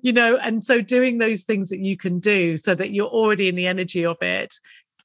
you 0.01 0.13
know, 0.13 0.38
and 0.38 0.63
so 0.63 0.81
doing 0.81 1.19
those 1.19 1.43
things 1.43 1.69
that 1.69 1.79
you 1.79 1.97
can 1.97 2.19
do 2.19 2.57
so 2.57 2.73
that 2.73 2.91
you're 2.91 3.07
already 3.07 3.47
in 3.47 3.55
the 3.55 3.67
energy 3.67 4.05
of 4.05 4.21
it 4.21 4.55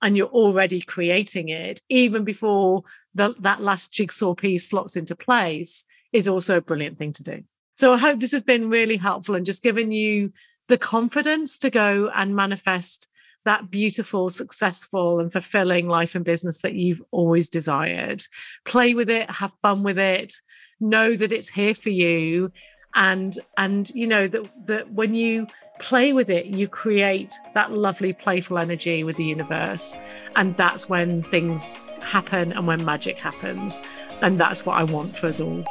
and 0.00 0.16
you're 0.16 0.28
already 0.28 0.80
creating 0.80 1.48
it 1.50 1.80
even 1.88 2.24
before 2.24 2.82
the, 3.14 3.34
that 3.40 3.62
last 3.62 3.92
jigsaw 3.92 4.34
piece 4.34 4.68
slots 4.68 4.96
into 4.96 5.14
place 5.14 5.84
is 6.14 6.28
also 6.28 6.56
a 6.56 6.62
brilliant 6.62 6.96
thing 6.96 7.12
to 7.12 7.22
do. 7.22 7.42
So 7.76 7.92
I 7.92 7.98
hope 7.98 8.20
this 8.20 8.32
has 8.32 8.44
been 8.44 8.70
really 8.70 8.96
helpful 8.96 9.34
and 9.34 9.44
just 9.44 9.64
given 9.64 9.90
you 9.90 10.32
the 10.68 10.78
confidence 10.78 11.58
to 11.58 11.70
go 11.70 12.10
and 12.14 12.34
manifest 12.36 13.08
that 13.44 13.70
beautiful, 13.70 14.30
successful, 14.30 15.20
and 15.20 15.30
fulfilling 15.30 15.88
life 15.88 16.14
and 16.14 16.24
business 16.24 16.62
that 16.62 16.74
you've 16.74 17.02
always 17.10 17.48
desired. 17.48 18.22
Play 18.64 18.94
with 18.94 19.10
it, 19.10 19.28
have 19.28 19.52
fun 19.60 19.82
with 19.82 19.98
it, 19.98 20.32
know 20.80 21.14
that 21.14 21.32
it's 21.32 21.48
here 21.48 21.74
for 21.74 21.90
you. 21.90 22.52
And 22.94 23.36
and 23.58 23.90
you 23.90 24.06
know 24.06 24.28
that 24.28 24.66
that 24.66 24.92
when 24.92 25.14
you 25.16 25.48
play 25.80 26.12
with 26.12 26.30
it, 26.30 26.46
you 26.46 26.68
create 26.68 27.34
that 27.54 27.72
lovely 27.72 28.12
playful 28.12 28.56
energy 28.56 29.02
with 29.02 29.16
the 29.16 29.24
universe. 29.24 29.96
And 30.36 30.56
that's 30.56 30.88
when 30.88 31.24
things 31.24 31.74
happen 32.00 32.52
and 32.52 32.68
when 32.68 32.84
magic 32.84 33.18
happens. 33.18 33.82
And 34.22 34.40
that's 34.40 34.64
what 34.64 34.78
I 34.78 34.84
want 34.84 35.16
for 35.16 35.26
us 35.26 35.40
all. 35.40 35.64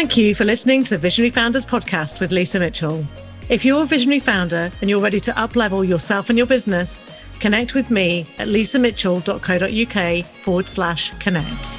Thank 0.00 0.16
you 0.16 0.34
for 0.34 0.46
listening 0.46 0.82
to 0.84 0.90
the 0.90 0.98
Visionary 0.98 1.28
Founders 1.28 1.66
podcast 1.66 2.20
with 2.20 2.32
Lisa 2.32 2.58
Mitchell. 2.58 3.06
If 3.50 3.66
you're 3.66 3.82
a 3.82 3.86
visionary 3.86 4.20
founder 4.20 4.70
and 4.80 4.88
you're 4.88 4.98
ready 4.98 5.20
to 5.20 5.32
uplevel 5.32 5.86
yourself 5.86 6.30
and 6.30 6.38
your 6.38 6.46
business, 6.46 7.04
connect 7.38 7.74
with 7.74 7.90
me 7.90 8.26
at 8.38 8.48
lisamitchell.co.uk 8.48 10.24
forward 10.42 10.68
slash 10.68 11.10
connect. 11.18 11.70